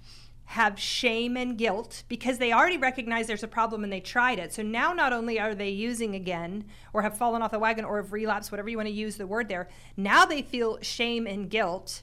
have 0.53 0.79
shame 0.79 1.37
and 1.37 1.59
guilt 1.59 2.01
because 2.07 2.39
they 2.39 2.51
already 2.51 2.75
recognize 2.75 3.27
there's 3.27 3.43
a 3.43 3.47
problem 3.47 3.83
and 3.83 3.93
they 3.93 3.99
tried 3.99 4.39
it. 4.39 4.51
So 4.51 4.63
now 4.63 4.93
not 4.93 5.13
only 5.13 5.39
are 5.39 5.53
they 5.53 5.69
using 5.69 6.15
again 6.15 6.65
or 6.91 7.03
have 7.03 7.15
fallen 7.15 7.43
off 7.43 7.51
the 7.51 7.59
wagon 7.59 7.85
or 7.85 7.97
have 7.97 8.11
relapsed, 8.11 8.51
whatever 8.51 8.67
you 8.67 8.75
want 8.75 8.87
to 8.87 8.93
use 8.93 9.17
the 9.17 9.27
word 9.27 9.47
there, 9.47 9.69
now 9.95 10.25
they 10.25 10.41
feel 10.41 10.79
shame 10.81 11.27
and 11.27 11.51
guilt 11.51 12.01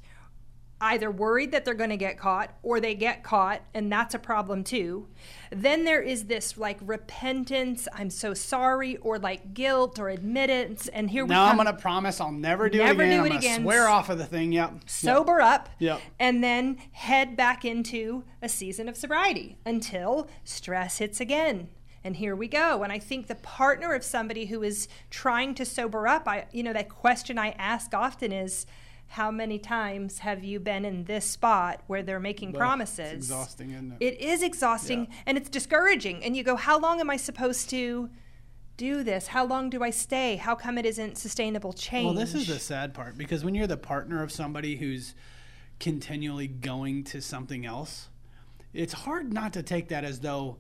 either 0.81 1.11
worried 1.11 1.53
that 1.53 1.65
they're 1.65 1.73
going 1.75 1.89
to 1.91 1.97
get 1.97 2.19
caught 2.19 2.51
or 2.63 2.81
they 2.81 2.95
get 2.95 3.23
caught 3.23 3.63
and 3.73 3.91
that's 3.91 4.15
a 4.15 4.19
problem 4.19 4.63
too 4.63 5.09
then 5.51 5.85
there 5.85 6.03
is 6.03 6.25
this 6.25 6.59
like 6.59 6.79
repentance 6.83 7.89
i'm 7.95 8.11
so 8.11 8.35
sorry 8.35 8.97
or 8.99 9.19
like 9.19 9.55
guilt 9.55 9.99
or 9.99 10.09
admittance 10.11 10.87
and 10.89 11.11
here 11.11 11.25
we 11.25 11.29
go. 11.29 11.35
Now 11.35 11.47
I'm 11.47 11.57
going 11.57 11.67
to 11.67 11.73
promise 11.73 12.21
I'll 12.21 12.31
never 12.31 12.69
do 12.69 12.79
Never 12.79 13.03
it 13.03 13.07
again. 13.07 13.11
do 13.11 13.21
I'm 13.21 13.27
it 13.27 13.29
gonna 13.31 13.39
again. 13.39 13.63
Swear 13.63 13.89
off 13.89 14.11
of 14.11 14.19
the 14.19 14.27
thing. 14.27 14.53
Yep. 14.53 14.81
sober 14.87 15.41
up 15.41 15.69
Yep. 15.79 16.01
and 16.19 16.45
then 16.45 16.77
head 16.93 17.37
back 17.37 17.65
into 17.65 18.25
a 18.43 18.49
season 18.49 18.89
of 18.89 18.97
sobriety 18.97 19.57
until 19.65 20.29
stress 20.45 20.99
hits 20.99 21.21
again 21.21 21.69
and 22.05 22.17
here 22.17 22.37
we 22.37 22.47
go 22.49 22.83
and 22.83 22.93
i 22.93 22.99
think 22.99 23.27
the 23.27 23.35
partner 23.37 23.95
of 23.95 24.05
somebody 24.05 24.47
who 24.47 24.63
is 24.63 24.89
trying 25.11 25.55
to 25.55 25.65
sober 25.65 26.07
up 26.07 26.29
i 26.29 26.47
you 26.53 26.63
know 26.63 26.73
that 26.73 26.89
question 26.89 27.39
i 27.39 27.51
ask 27.59 27.93
often 27.95 28.31
is 28.31 28.67
how 29.09 29.31
many 29.31 29.59
times 29.59 30.19
have 30.21 30.43
you 30.45 30.59
been 30.61 30.85
in 30.85 31.05
this 31.05 31.25
spot 31.25 31.81
where 31.87 32.03
they're 32.03 32.21
making 32.21 32.53
promises 32.53 32.99
It's 33.13 33.15
exhausting, 33.27 33.71
isn't 33.71 33.93
it? 34.01 34.05
it 34.05 34.21
is 34.21 34.43
exhausting 34.43 35.05
Yeah. 35.11 35.17
and 35.27 35.39
it's 35.39 35.49
discouraging 35.49 36.23
and 36.25 36.37
you 36.37 36.43
go 36.43 36.57
how 36.57 36.79
long 36.79 37.01
am 37.01 37.09
i 37.11 37.17
supposed 37.17 37.71
to 37.71 38.11
do 38.77 39.03
this 39.03 39.29
how 39.29 39.45
long 39.47 39.71
do 39.71 39.83
i 39.83 39.91
stay 39.91 40.37
how 40.37 40.55
come 40.55 40.77
it 40.77 40.85
isn't 40.85 41.17
sustainable 41.17 41.73
change 41.73 42.05
Well, 42.07 42.15
this 42.15 42.35
is 42.35 42.47
the 42.47 42.59
sad 42.59 42.93
part 42.95 43.17
because 43.17 43.45
when 43.45 43.55
you're 43.55 43.67
the 43.67 43.77
partner 43.77 44.23
of 44.23 44.31
somebody 44.33 44.77
who's 44.77 45.15
continually 45.79 46.47
going 46.47 47.05
to 47.05 47.21
something 47.21 47.67
else, 47.67 48.09
it's 48.73 48.93
hard 48.93 49.33
not 49.33 49.53
to 49.55 49.63
take 49.63 49.89
that 49.89 50.05
as 50.05 50.21
though, 50.21 50.57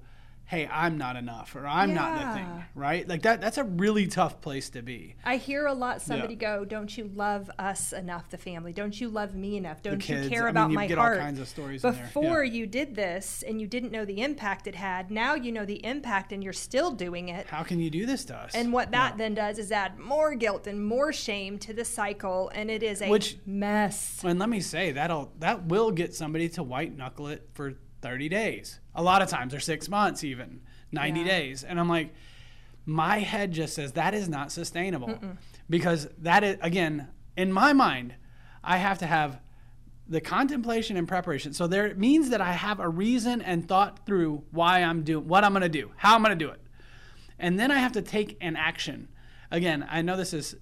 hey, 0.47 0.69
I'm 0.71 0.97
not 0.97 1.17
enough 1.17 1.55
or 1.57 1.67
I'm 1.67 1.93
not 1.93 2.21
the 2.21 2.35
thing, 2.39 2.65
right? 2.75 3.07
Like 3.09 3.23
that 3.23 3.41
that's 3.41 3.59
a 3.59 3.65
really 3.65 4.07
tough 4.07 4.41
place 4.41 4.71
to 4.71 4.83
be. 4.83 5.17
I 5.25 5.37
hear 5.37 5.67
a 5.67 5.75
lot 5.75 6.01
somebody 6.03 6.35
Yeah. 6.35 6.59
go, 6.59 6.65
Don't 6.65 6.97
you 6.97 7.11
love 7.15 7.51
us 7.59 7.93
enough, 7.93 8.31
the 8.31 8.39
family? 8.39 8.73
Don't 8.73 9.01
you 9.01 9.09
love 9.09 9.35
me 9.35 9.57
enough? 9.57 9.83
Don't 9.83 9.99
kids. 9.99 10.25
you 10.25 10.31
care 10.31 10.43
I 10.45 10.47
mean, 10.47 10.51
about 10.51 10.71
you 10.71 10.75
my 10.77 10.87
get 10.87 10.99
all 10.99 11.05
heart? 11.05 11.19
kinds 11.19 11.41
of 11.41 11.49
stories 11.49 11.85
in 11.85 11.93
there. 11.95 12.05
Before 12.05 12.45
Yeah. 12.45 12.53
you 12.53 12.67
did 12.67 12.95
this 12.95 13.43
and 13.47 13.61
you 13.61 13.67
didn't 13.67 13.91
know 13.93 14.05
the 14.05 14.21
impact 14.23 14.67
it 14.67 14.75
had, 14.77 15.11
now 15.11 15.35
you 15.35 15.51
know 15.53 15.65
the 15.65 15.85
impact 15.85 16.33
and 16.33 16.43
you're 16.45 16.53
still 16.53 16.91
doing 16.93 17.29
it. 17.29 17.47
How 17.49 17.63
can 17.65 17.81
you 17.81 17.91
do 17.91 18.07
this 18.07 18.25
to 18.27 18.37
us? 18.37 18.55
And 18.55 18.73
what 18.73 18.91
that 18.93 19.19
then 19.19 19.35
does 19.35 19.59
is 19.59 19.73
add 19.73 19.99
more 19.99 20.35
guilt 20.35 20.67
and 20.67 20.85
more 20.87 21.13
shame 21.13 21.59
to 21.59 21.73
the 21.73 21.85
cycle, 21.85 22.51
and 22.55 22.71
it 22.71 22.83
is 22.83 23.03
a 23.03 23.09
Which- 23.09 23.39
mess. 23.47 24.23
And 24.25 24.39
let 24.39 24.49
me 24.49 24.61
say 24.61 24.93
that'll 24.93 25.33
that 25.41 25.67
will 25.67 25.91
get 25.91 26.15
somebody 26.15 26.49
to 26.51 26.63
white 26.63 26.97
knuckle 26.97 27.27
it 27.29 27.49
for 27.55 27.75
30 28.07 28.29
days. 28.29 28.79
A 28.95 29.03
lot 29.03 29.21
of 29.21 29.29
times 29.29 29.51
they're 29.51 29.59
six 29.61 29.89
months, 29.89 30.23
even 30.23 30.61
90 30.93 31.21
Yeah. 31.21 31.27
days. 31.27 31.65
And 31.65 31.81
I'm 31.81 31.89
like, 31.89 32.15
my 32.85 33.19
head 33.19 33.51
just 33.51 33.75
says 33.75 33.93
that 33.95 34.15
is 34.15 34.29
not 34.29 34.53
sustainable 34.53 35.19
because 35.69 36.07
that 36.19 36.45
is, 36.45 36.57
again, 36.61 37.09
in 37.37 37.53
my 37.53 37.73
mind, 37.73 38.15
I 38.63 38.77
have 38.77 38.99
to 39.01 39.07
have 39.07 39.41
the 40.09 40.21
contemplation 40.21 40.97
and 40.97 41.09
preparation. 41.09 41.53
So 41.53 41.67
there 41.67 41.85
it 41.89 41.99
means 41.99 42.31
that 42.31 42.41
I 42.41 42.53
have 42.53 42.79
a 42.79 42.89
reason 42.89 43.43
and 43.43 43.67
thought 43.67 44.07
through 44.07 44.45
why 44.53 44.85
I'm 44.85 45.03
doing 45.03 45.27
what 45.27 45.43
I'm 45.43 45.51
going 45.53 45.63
to 45.63 45.69
do, 45.69 45.91
how 45.97 46.15
I'm 46.15 46.23
going 46.23 46.39
to 46.39 46.45
do 46.45 46.51
it. 46.53 46.61
And 47.41 47.59
then 47.59 47.73
I 47.73 47.79
have 47.79 47.91
to 47.93 48.03
take 48.03 48.37
an 48.41 48.55
action. 48.55 49.09
Again, 49.51 49.85
I 49.91 50.03
know 50.03 50.17
this 50.17 50.33
is 50.33 50.55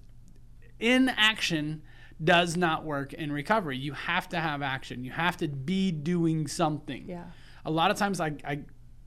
inaction 0.79 1.83
does 2.23 2.55
not 2.55 2.83
work 2.85 3.13
in 3.13 3.31
recovery. 3.31 3.77
You 3.77 3.93
have 3.93 4.29
to 4.29 4.39
have 4.39 4.61
action. 4.61 5.03
You 5.03 5.11
have 5.11 5.37
to 5.37 5.47
be 5.47 5.91
doing 5.91 6.47
something. 6.47 7.05
Yeah. 7.07 7.25
A 7.65 7.71
lot 7.71 7.91
of 7.91 7.97
times 7.97 8.21
I, 8.21 8.33
I 8.45 8.59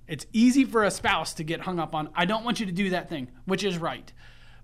it's 0.07 0.27
easy 0.33 0.64
for 0.64 0.85
a 0.85 0.90
spouse 0.90 1.35
to 1.35 1.44
get 1.44 1.61
hung 1.61 1.79
up 1.79 1.94
on 1.94 2.11
I 2.14 2.25
don't 2.25 2.44
want 2.44 2.61
you 2.61 2.66
to 2.66 2.73
do 2.73 2.90
that 2.90 3.09
thing, 3.09 3.29
which 3.44 3.64
is 3.64 3.79
right. 3.79 4.12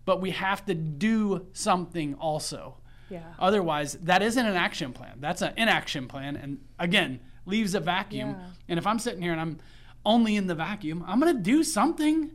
But 0.05 0.21
we 0.21 0.33
have 0.33 0.65
to 0.67 0.75
do 0.75 1.47
something 1.53 2.15
also. 2.15 2.79
Yeah. 3.09 3.23
Otherwise, 3.39 3.95
that 4.03 4.23
isn't 4.23 4.45
an 4.45 4.57
action 4.57 4.93
plan. 4.93 5.19
That's 5.21 5.41
an 5.41 5.55
inaction 5.57 6.09
plan 6.09 6.37
and 6.37 6.59
again, 6.79 7.21
leaves 7.47 7.75
a 7.75 7.81
vacuum. 7.81 8.31
Yeah. 8.31 8.47
And 8.69 8.79
if 8.79 8.87
I'm 8.87 8.99
sitting 8.99 9.23
here 9.23 9.33
and 9.33 9.41
I'm 9.41 9.59
only 10.05 10.37
in 10.37 10.47
the 10.47 10.55
vacuum, 10.55 11.03
I'm 11.07 11.21
going 11.21 11.35
to 11.35 11.43
do 11.43 11.63
something 11.63 12.31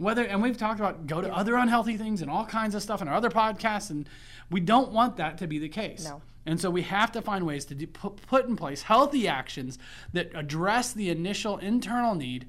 whether 0.00 0.24
and 0.24 0.40
we've 0.40 0.56
talked 0.56 0.80
about 0.80 1.06
go 1.06 1.20
to 1.20 1.32
other 1.34 1.56
unhealthy 1.56 1.98
things 1.98 2.22
and 2.22 2.30
all 2.30 2.46
kinds 2.46 2.74
of 2.74 2.82
stuff 2.82 3.02
in 3.02 3.08
our 3.08 3.14
other 3.14 3.28
podcasts 3.28 3.90
and 3.90 4.08
we 4.50 4.60
don't 4.60 4.92
want 4.92 5.16
that 5.16 5.38
to 5.38 5.46
be 5.46 5.58
the 5.58 5.68
case 5.68 6.04
No. 6.04 6.22
and 6.46 6.60
so 6.60 6.70
we 6.70 6.82
have 6.82 7.12
to 7.12 7.22
find 7.22 7.46
ways 7.46 7.64
to 7.66 7.74
do, 7.74 7.86
put, 7.86 8.46
in 8.46 8.56
place 8.56 8.82
healthy 8.82 9.28
actions 9.28 9.78
that 10.12 10.30
address 10.34 10.92
the 10.92 11.10
initial 11.10 11.58
internal 11.58 12.14
need 12.14 12.46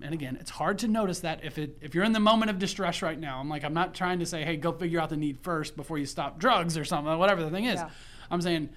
and 0.00 0.14
again 0.14 0.36
it's 0.40 0.50
hard 0.50 0.78
to 0.78 0.88
notice 0.88 1.20
that 1.20 1.44
if 1.44 1.58
it 1.58 1.76
if 1.80 1.94
you're 1.94 2.04
in 2.04 2.12
the 2.12 2.20
moment 2.20 2.50
of 2.50 2.58
distress 2.58 3.02
right 3.02 3.18
now 3.18 3.38
i'm 3.38 3.48
like 3.48 3.64
i'm 3.64 3.74
not 3.74 3.94
trying 3.94 4.18
to 4.20 4.26
say 4.26 4.44
hey 4.44 4.56
go 4.56 4.72
figure 4.72 5.00
out 5.00 5.08
the 5.10 5.16
need 5.16 5.38
first 5.40 5.76
before 5.76 5.98
you 5.98 6.06
stop 6.06 6.38
drugs 6.38 6.76
or 6.78 6.84
something 6.84 7.18
whatever 7.18 7.42
the 7.42 7.50
thing 7.50 7.64
is 7.66 7.76
Yeah. 7.80 7.90
i'm 8.30 8.40
saying 8.40 8.70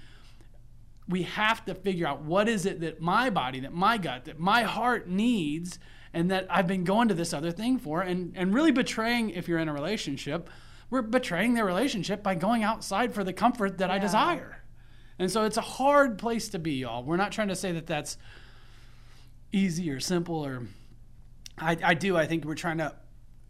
we 1.08 1.22
have 1.24 1.64
to 1.66 1.74
figure 1.74 2.06
out 2.06 2.22
what 2.22 2.48
is 2.48 2.64
it 2.64 2.80
that 2.80 2.98
my 2.98 3.28
body, 3.28 3.60
that 3.60 3.74
my 3.74 3.98
gut, 3.98 4.24
that 4.24 4.40
my 4.40 4.62
heart 4.62 5.06
needs, 5.06 5.78
and 6.14 6.30
that 6.30 6.46
I've 6.48 6.66
been 6.66 6.84
going 6.84 7.08
to 7.08 7.14
this 7.14 7.34
other 7.34 7.50
thing 7.52 7.76
for, 7.78 8.00
and 8.00 8.32
and 8.36 8.54
really 8.54 8.72
betraying 8.72 9.28
if 9.28 9.46
you're 9.46 9.58
in 9.58 9.68
a 9.68 9.72
relationship, 9.74 10.48
we're 10.90 11.02
betraying 11.02 11.54
their 11.54 11.64
relationship 11.64 12.22
by 12.22 12.34
going 12.34 12.62
outside 12.62 13.14
for 13.14 13.24
the 13.24 13.32
comfort 13.32 13.78
that 13.78 13.90
I 13.90 13.98
desire, 13.98 14.62
and 15.18 15.30
so 15.30 15.44
it's 15.44 15.56
a 15.56 15.62
hard 15.62 16.18
place 16.18 16.48
to 16.50 16.58
be, 16.58 16.74
y'all. 16.74 17.04
We're 17.04 17.16
not 17.16 17.32
trying 17.32 17.48
to 17.48 17.56
say 17.56 17.72
that 17.72 17.86
that's 17.86 18.16
easy 19.52 19.90
or 19.90 20.00
simple 20.00 20.44
or 20.44 20.64
I, 21.56 21.76
I 21.82 21.94
do. 21.94 22.16
I 22.16 22.26
think 22.26 22.44
we're 22.44 22.54
trying 22.54 22.78
to 22.78 22.94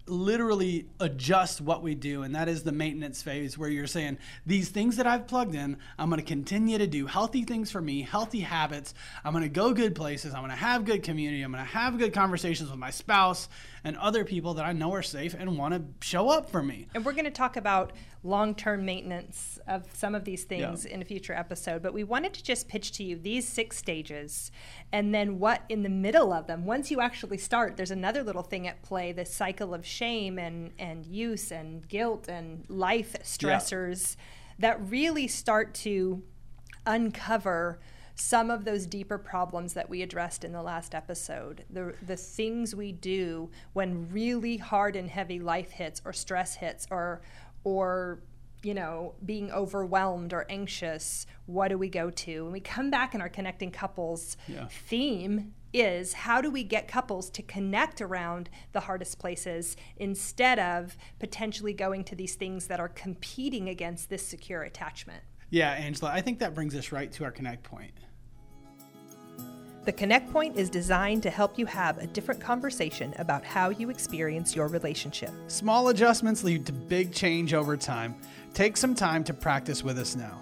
literally 0.07 0.87
adjust 1.01 1.61
what 1.61 1.83
we 1.83 1.95
do, 1.95 2.23
and 2.23 2.35
that 2.35 2.49
is 2.49 2.62
the 2.62 2.73
maintenance 2.73 3.23
phase 3.23 3.57
where 3.57 3.69
you're 3.69 3.87
saying, 3.87 4.19
These 4.45 4.69
things 4.69 4.97
that 4.97 5.07
I've 5.07 5.27
plugged 5.27 5.55
in, 5.55 5.79
I'm 5.99 6.11
going 6.11 6.21
to 6.21 6.27
continue 6.27 6.79
to 6.79 6.87
do 6.87 7.07
healthy 7.07 7.45
things 7.45 7.71
for 7.71 7.81
me, 7.81 8.03
healthy 8.03 8.40
habits. 8.40 8.95
I'm 9.25 9.33
going 9.33 9.45
to 9.45 9.49
go 9.49 9.73
good 9.73 9.95
places. 9.95 10.35
I'm 10.35 10.40
going 10.40 10.51
to 10.51 10.57
have 10.57 10.85
good 10.85 11.03
community. 11.03 11.43
I'm 11.43 11.53
going 11.53 11.64
to 11.64 11.71
have 11.71 11.99
good 11.99 12.12
conversations 12.12 12.71
with 12.71 12.79
my 12.79 12.90
spouse 12.90 13.49
and 13.83 13.97
other 13.97 14.25
people 14.25 14.55
that 14.55 14.64
I 14.64 14.73
know 14.73 14.93
are 14.95 15.03
safe 15.03 15.35
and 15.38 15.57
want 15.59 15.75
to 15.75 16.07
show 16.07 16.29
up 16.29 16.51
for 16.51 16.62
me. 16.62 16.88
And 16.95 17.05
we're 17.05 17.12
going 17.12 17.25
to 17.25 17.31
talk 17.31 17.57
about 17.57 17.93
long 18.25 18.55
term 18.55 18.85
maintenance 18.85 19.59
of 19.69 19.85
some 19.93 20.15
of 20.15 20.25
these 20.25 20.45
things 20.45 20.85
in 20.87 21.03
a 21.03 21.05
future 21.05 21.35
episode. 21.35 21.83
But 21.83 21.93
we 21.93 22.03
wanted 22.03 22.33
to 22.35 22.43
just 22.43 22.69
pitch 22.69 22.93
to 22.93 23.05
you 23.05 23.17
these 23.17 23.47
six 23.47 23.77
stages 23.77 24.51
and 24.93 25.15
then 25.15 25.39
what 25.39 25.63
in 25.69 25.83
the 25.83 25.89
middle 25.89 26.33
of 26.33 26.47
them. 26.47 26.65
Once 26.65 26.91
you 26.91 27.01
actually 27.01 27.39
start, 27.39 27.77
there's 27.77 27.91
another 27.91 28.23
little 28.23 28.43
thing 28.43 28.67
at 28.67 28.83
play 28.83 29.13
the 29.13 29.27
cycle 29.27 29.75
of 29.75 29.87
shame 29.87 30.39
and, 30.39 30.73
and 30.79 31.07
use 31.07 31.53
and 31.53 31.87
guilt 31.87 32.27
and 32.29 32.65
life 32.69 33.15
stressors 33.23 34.17
that 34.59 34.81
really 34.89 35.29
start 35.29 35.75
to 35.75 36.23
uncover 36.87 37.79
some 38.17 38.51
of 38.51 38.65
those 38.65 38.87
deeper 38.87 39.19
problems 39.19 39.75
that 39.75 39.91
we 39.91 40.03
addressed 40.03 40.45
in 40.45 40.53
the 40.53 40.63
last 40.63 40.95
episode. 40.95 41.65
The 41.71 41.95
the 42.07 42.17
things 42.17 42.75
we 42.75 42.93
do 42.93 43.51
when 43.73 44.09
really 44.11 44.57
hard 44.57 44.95
and 44.95 45.11
heavy 45.11 45.41
life 45.41 45.73
hits 45.73 46.01
or 46.05 46.13
stress 46.13 46.55
hits 46.55 46.87
or 46.91 47.23
or 47.64 48.20
you 48.62 48.72
know, 48.72 49.14
being 49.27 49.53
overwhelmed 49.53 50.33
or 50.33 50.46
anxious, 50.48 51.27
what 51.44 51.68
do 51.68 51.77
we 51.77 51.90
go 51.90 52.09
to? 52.09 52.44
When 52.44 52.53
we 52.53 52.61
come 52.61 52.90
back 52.90 53.14
in 53.14 53.20
our 53.20 53.29
connecting 53.29 53.70
couples 53.70 54.38
Yeah. 54.48 54.68
theme 54.68 55.53
is 55.74 56.14
how 56.14 56.40
do 56.40 56.50
we 56.50 56.64
get 56.64 56.88
couples 56.88 57.29
to 57.29 57.42
connect 57.42 58.00
around 58.00 58.48
the 58.72 58.81
hardest 58.81 59.18
places 59.18 59.77
instead 59.98 60.59
of 60.59 60.96
potentially 61.18 61.74
going 61.74 62.05
to 62.05 62.14
these 62.14 62.37
things 62.37 62.68
that 62.68 62.81
are 62.81 62.88
competing 62.88 63.68
against 63.68 64.09
this 64.09 64.27
secure 64.27 64.62
attachment? 64.62 65.22
Yeah, 65.50 65.72
Angela, 65.72 66.11
I 66.11 66.22
think 66.22 66.38
that 66.38 66.55
brings 66.55 66.74
us 66.74 66.90
right 66.90 67.12
to 67.12 67.24
our 67.24 67.31
connect 67.31 67.64
point. 67.64 67.92
The 69.85 69.92
Connect 69.92 70.33
Point 70.33 70.57
is 70.57 70.70
designed 70.70 71.23
to 71.25 71.31
help 71.31 71.59
you 71.59 71.66
have 71.66 71.99
a 71.99 72.07
different 72.07 72.40
conversation 72.40 73.14
about 73.18 73.44
how 73.44 73.68
you 73.68 73.90
experience 73.90 74.57
your 74.57 74.66
relationship. 74.68 75.31
Small 75.49 75.88
adjustments 75.88 76.42
lead 76.42 76.64
to 76.64 76.73
big 76.73 77.12
change 77.12 77.53
over 77.53 77.77
time. 77.77 78.14
Take 78.55 78.79
some 78.79 78.94
time 78.94 79.25
to 79.25 79.35
practice 79.35 79.85
with 79.85 79.99
us 79.99 80.16
now. 80.16 80.40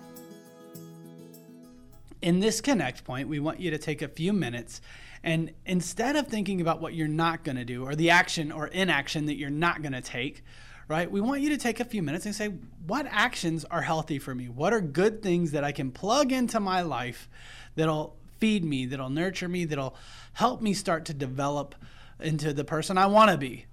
In 2.21 2.39
this 2.39 2.61
connect 2.61 3.03
point, 3.03 3.27
we 3.27 3.41
want 3.41 3.59
you 3.59 3.73
to 3.73 3.79
take 3.79 4.01
a 4.03 4.07
few 4.07 4.33
minutes 4.33 4.81
and 5.25 5.51
instead 5.67 6.15
of 6.15 6.29
thinking 6.29 6.61
about 6.61 6.81
what 6.81 6.95
you're 6.95 7.09
not 7.09 7.43
going 7.43 7.57
to 7.57 7.65
do 7.65 7.85
or 7.85 7.97
the 7.97 8.11
action 8.11 8.53
or 8.53 8.69
inaction 8.69 9.27
that 9.27 9.35
you're 9.35 9.51
not 9.51 9.83
going 9.83 9.93
to 9.93 10.01
take, 10.01 10.45
right? 10.87 11.11
We 11.11 11.21
want 11.21 11.41
you 11.41 11.49
to 11.49 11.57
take 11.57 11.81
a 11.81 11.85
few 11.85 12.01
minutes 12.03 12.27
and 12.27 12.35
say, 12.35 12.47
what 12.87 13.07
actions 13.11 13.65
are 13.65 13.83
healthy 13.83 14.21
for 14.21 14.37
me? 14.37 14.49
What 14.49 14.73
are 14.73 14.81
good 14.81 15.21
things 15.21 15.51
that 15.51 15.65
I 15.65 15.73
can 15.73 15.91
plug 15.91 16.31
into 16.31 16.61
my 16.61 16.83
life 16.83 17.29
that'll 17.75 18.17
feed 18.43 18.65
me, 18.65 18.87
that'll 18.87 19.09
nurture 19.09 19.49
me, 19.49 19.65
that'll 19.65 19.95
help 20.33 20.61
me 20.61 20.75
start 20.75 21.05
to 21.05 21.15
develop 21.15 21.77
into 22.19 22.53
the 22.53 22.65
person 22.65 22.99
I 22.99 23.07
want 23.07 23.31
to 23.31 23.39
be? 23.39 23.67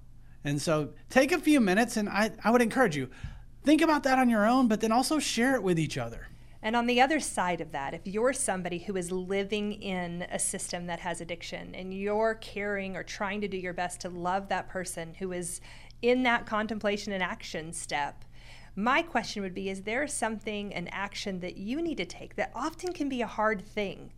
And 0.44 0.62
so 0.62 0.90
take 1.10 1.32
a 1.32 1.40
few 1.40 1.60
minutes, 1.60 1.98
and 1.98 2.08
I, 2.08 2.30
I 2.44 2.52
would 2.52 2.62
encourage 2.62 2.96
you, 2.96 3.10
think 3.64 3.82
about 3.82 4.04
that 4.04 4.20
on 4.20 4.30
your 4.30 4.48
own, 4.48 4.68
but 4.68 4.80
then 4.80 4.92
also 4.92 5.18
share 5.18 5.56
it 5.56 5.64
with 5.64 5.80
each 5.80 5.98
other. 5.98 6.28
And 6.62 6.76
on 6.76 6.86
the 6.86 7.02
other 7.02 7.20
side 7.20 7.62
of 7.62 7.72
that, 7.72 7.96
if 7.96 8.02
you're 8.06 8.32
somebody 8.32 8.78
who 8.78 8.96
is 8.96 9.12
living 9.12 9.74
in 9.82 10.28
a 10.30 10.38
system 10.38 10.86
that 10.86 11.00
has 11.00 11.20
addiction 11.20 11.74
and 11.74 11.92
you're 11.92 12.36
caring 12.36 12.96
or 12.96 13.02
trying 13.02 13.42
to 13.42 13.48
do 13.48 13.58
your 13.58 13.74
best 13.74 14.02
to 14.02 14.10
love 14.10 14.50
that 14.50 14.70
person 14.70 15.16
who 15.16 15.32
is 15.32 15.62
in 16.04 16.22
that 16.24 16.46
contemplation 16.46 17.12
and 17.12 17.24
action 17.24 17.74
step, 17.74 18.24
my 18.76 19.02
question 19.02 19.42
would 19.42 19.56
be 19.56 19.68
Is 19.68 19.82
there 19.82 20.06
something, 20.06 20.76
an 20.76 20.90
action 20.90 21.40
that 21.40 21.58
you 21.58 21.82
need 21.82 21.98
to 21.98 22.06
take 22.06 22.36
that 22.36 22.52
often 22.54 22.94
can 22.94 23.10
be 23.10 23.24
a 23.24 23.28
hard 23.28 23.66
thing? 23.66 24.12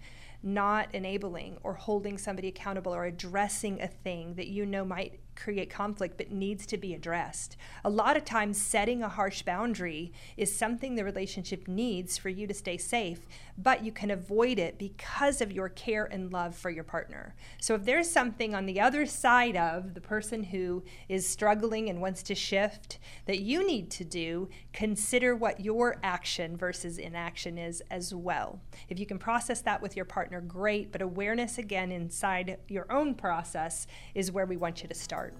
Not 0.43 0.93
enabling 0.93 1.57
or 1.63 1.73
holding 1.73 2.17
somebody 2.17 2.47
accountable 2.47 2.93
or 2.93 3.05
addressing 3.05 3.81
a 3.81 3.87
thing 3.87 4.35
that 4.35 4.47
you 4.47 4.65
know 4.65 4.83
might 4.83 5.19
create 5.35 5.69
conflict 5.69 6.17
but 6.17 6.31
needs 6.31 6.65
to 6.67 6.77
be 6.77 6.93
addressed. 6.93 7.57
A 7.83 7.89
lot 7.89 8.17
of 8.17 8.25
times, 8.25 8.61
setting 8.61 9.01
a 9.01 9.09
harsh 9.09 9.41
boundary 9.41 10.11
is 10.37 10.55
something 10.55 10.95
the 10.95 11.03
relationship 11.03 11.67
needs 11.67 12.17
for 12.17 12.29
you 12.29 12.47
to 12.47 12.53
stay 12.53 12.77
safe, 12.77 13.27
but 13.57 13.83
you 13.83 13.91
can 13.91 14.11
avoid 14.11 14.59
it 14.59 14.77
because 14.77 15.41
of 15.41 15.51
your 15.51 15.69
care 15.69 16.05
and 16.05 16.31
love 16.31 16.55
for 16.55 16.69
your 16.69 16.83
partner. 16.83 17.35
So, 17.59 17.75
if 17.75 17.85
there's 17.85 18.09
something 18.09 18.53
on 18.53 18.65
the 18.65 18.79
other 18.79 19.05
side 19.05 19.57
of 19.57 19.93
the 19.93 20.01
person 20.01 20.43
who 20.43 20.83
is 21.09 21.27
struggling 21.27 21.89
and 21.89 22.01
wants 22.01 22.23
to 22.23 22.35
shift 22.35 22.99
that 23.25 23.41
you 23.41 23.65
need 23.65 23.89
to 23.91 24.03
do, 24.03 24.49
consider 24.73 25.35
what 25.35 25.59
your 25.59 25.97
action 26.03 26.57
versus 26.57 26.97
inaction 26.97 27.57
is 27.57 27.81
as 27.89 28.13
well. 28.13 28.61
If 28.89 28.99
you 28.99 29.05
can 29.05 29.19
process 29.19 29.61
that 29.61 29.81
with 29.81 29.95
your 29.95 30.05
partner, 30.05 30.41
great, 30.41 30.91
but 30.91 31.01
awareness 31.01 31.57
again 31.57 31.91
inside 31.91 32.57
your 32.67 32.91
own 32.91 33.15
process 33.15 33.87
is 34.15 34.31
where 34.31 34.45
we 34.45 34.57
want 34.57 34.81
you 34.81 34.89
to 34.89 34.95
start. 34.95 35.30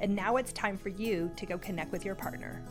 And 0.00 0.14
now 0.14 0.36
it's 0.36 0.52
time 0.52 0.76
for 0.76 0.88
you 0.88 1.30
to 1.36 1.46
go 1.46 1.58
connect 1.58 1.92
with 1.92 2.04
your 2.04 2.14
partner. 2.14 2.62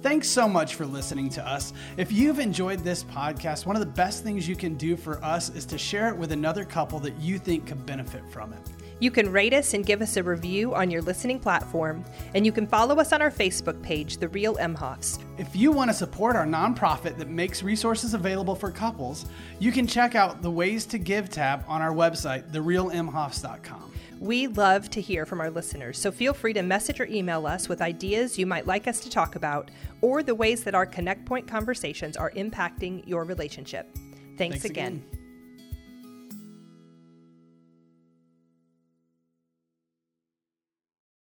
Thanks 0.00 0.28
so 0.28 0.48
much 0.48 0.76
for 0.76 0.86
listening 0.86 1.28
to 1.30 1.46
us. 1.46 1.72
If 1.96 2.12
you've 2.12 2.38
enjoyed 2.38 2.84
this 2.84 3.02
podcast, 3.02 3.66
one 3.66 3.74
of 3.74 3.80
the 3.80 3.86
best 3.86 4.22
things 4.22 4.46
you 4.46 4.54
can 4.54 4.76
do 4.76 4.96
for 4.96 5.22
us 5.24 5.48
is 5.50 5.66
to 5.66 5.78
share 5.78 6.08
it 6.08 6.16
with 6.16 6.30
another 6.30 6.64
couple 6.64 7.00
that 7.00 7.18
you 7.18 7.38
think 7.38 7.66
could 7.66 7.84
benefit 7.84 8.22
from 8.30 8.52
it. 8.52 8.60
You 9.00 9.10
can 9.10 9.30
rate 9.30 9.54
us 9.54 9.74
and 9.74 9.86
give 9.86 10.00
us 10.02 10.16
a 10.16 10.22
review 10.22 10.74
on 10.74 10.90
your 10.90 11.02
listening 11.02 11.38
platform, 11.38 12.04
and 12.34 12.44
you 12.44 12.50
can 12.50 12.66
follow 12.66 12.98
us 12.98 13.12
on 13.12 13.22
our 13.22 13.30
Facebook 13.30 13.80
page, 13.82 14.18
The 14.18 14.28
Real 14.28 14.56
Emhoffs. 14.56 15.18
If 15.36 15.54
you 15.54 15.70
want 15.70 15.90
to 15.90 15.94
support 15.94 16.34
our 16.34 16.46
nonprofit 16.46 17.16
that 17.18 17.28
makes 17.28 17.62
resources 17.62 18.14
available 18.14 18.56
for 18.56 18.70
couples, 18.72 19.26
you 19.60 19.70
can 19.70 19.86
check 19.86 20.14
out 20.14 20.42
the 20.42 20.50
Ways 20.50 20.84
to 20.86 20.98
Give 20.98 21.30
tab 21.30 21.64
on 21.68 21.80
our 21.80 21.92
website, 21.92 22.50
therealemhoffs.com. 22.50 23.92
We 24.20 24.48
love 24.48 24.90
to 24.90 25.00
hear 25.00 25.24
from 25.24 25.40
our 25.40 25.50
listeners, 25.50 25.96
so 25.96 26.10
feel 26.10 26.34
free 26.34 26.52
to 26.54 26.62
message 26.62 26.98
or 26.98 27.06
email 27.06 27.46
us 27.46 27.68
with 27.68 27.80
ideas 27.80 28.36
you 28.36 28.46
might 28.46 28.66
like 28.66 28.88
us 28.88 28.98
to 29.00 29.10
talk 29.10 29.36
about 29.36 29.70
or 30.00 30.24
the 30.24 30.34
ways 30.34 30.64
that 30.64 30.74
our 30.74 30.86
Connect 30.86 31.24
Point 31.24 31.46
conversations 31.46 32.16
are 32.16 32.32
impacting 32.32 33.06
your 33.06 33.24
relationship. 33.24 33.94
Thanks, 34.36 34.36
Thanks 34.36 34.64
again. 34.64 35.04
again. 35.08 35.17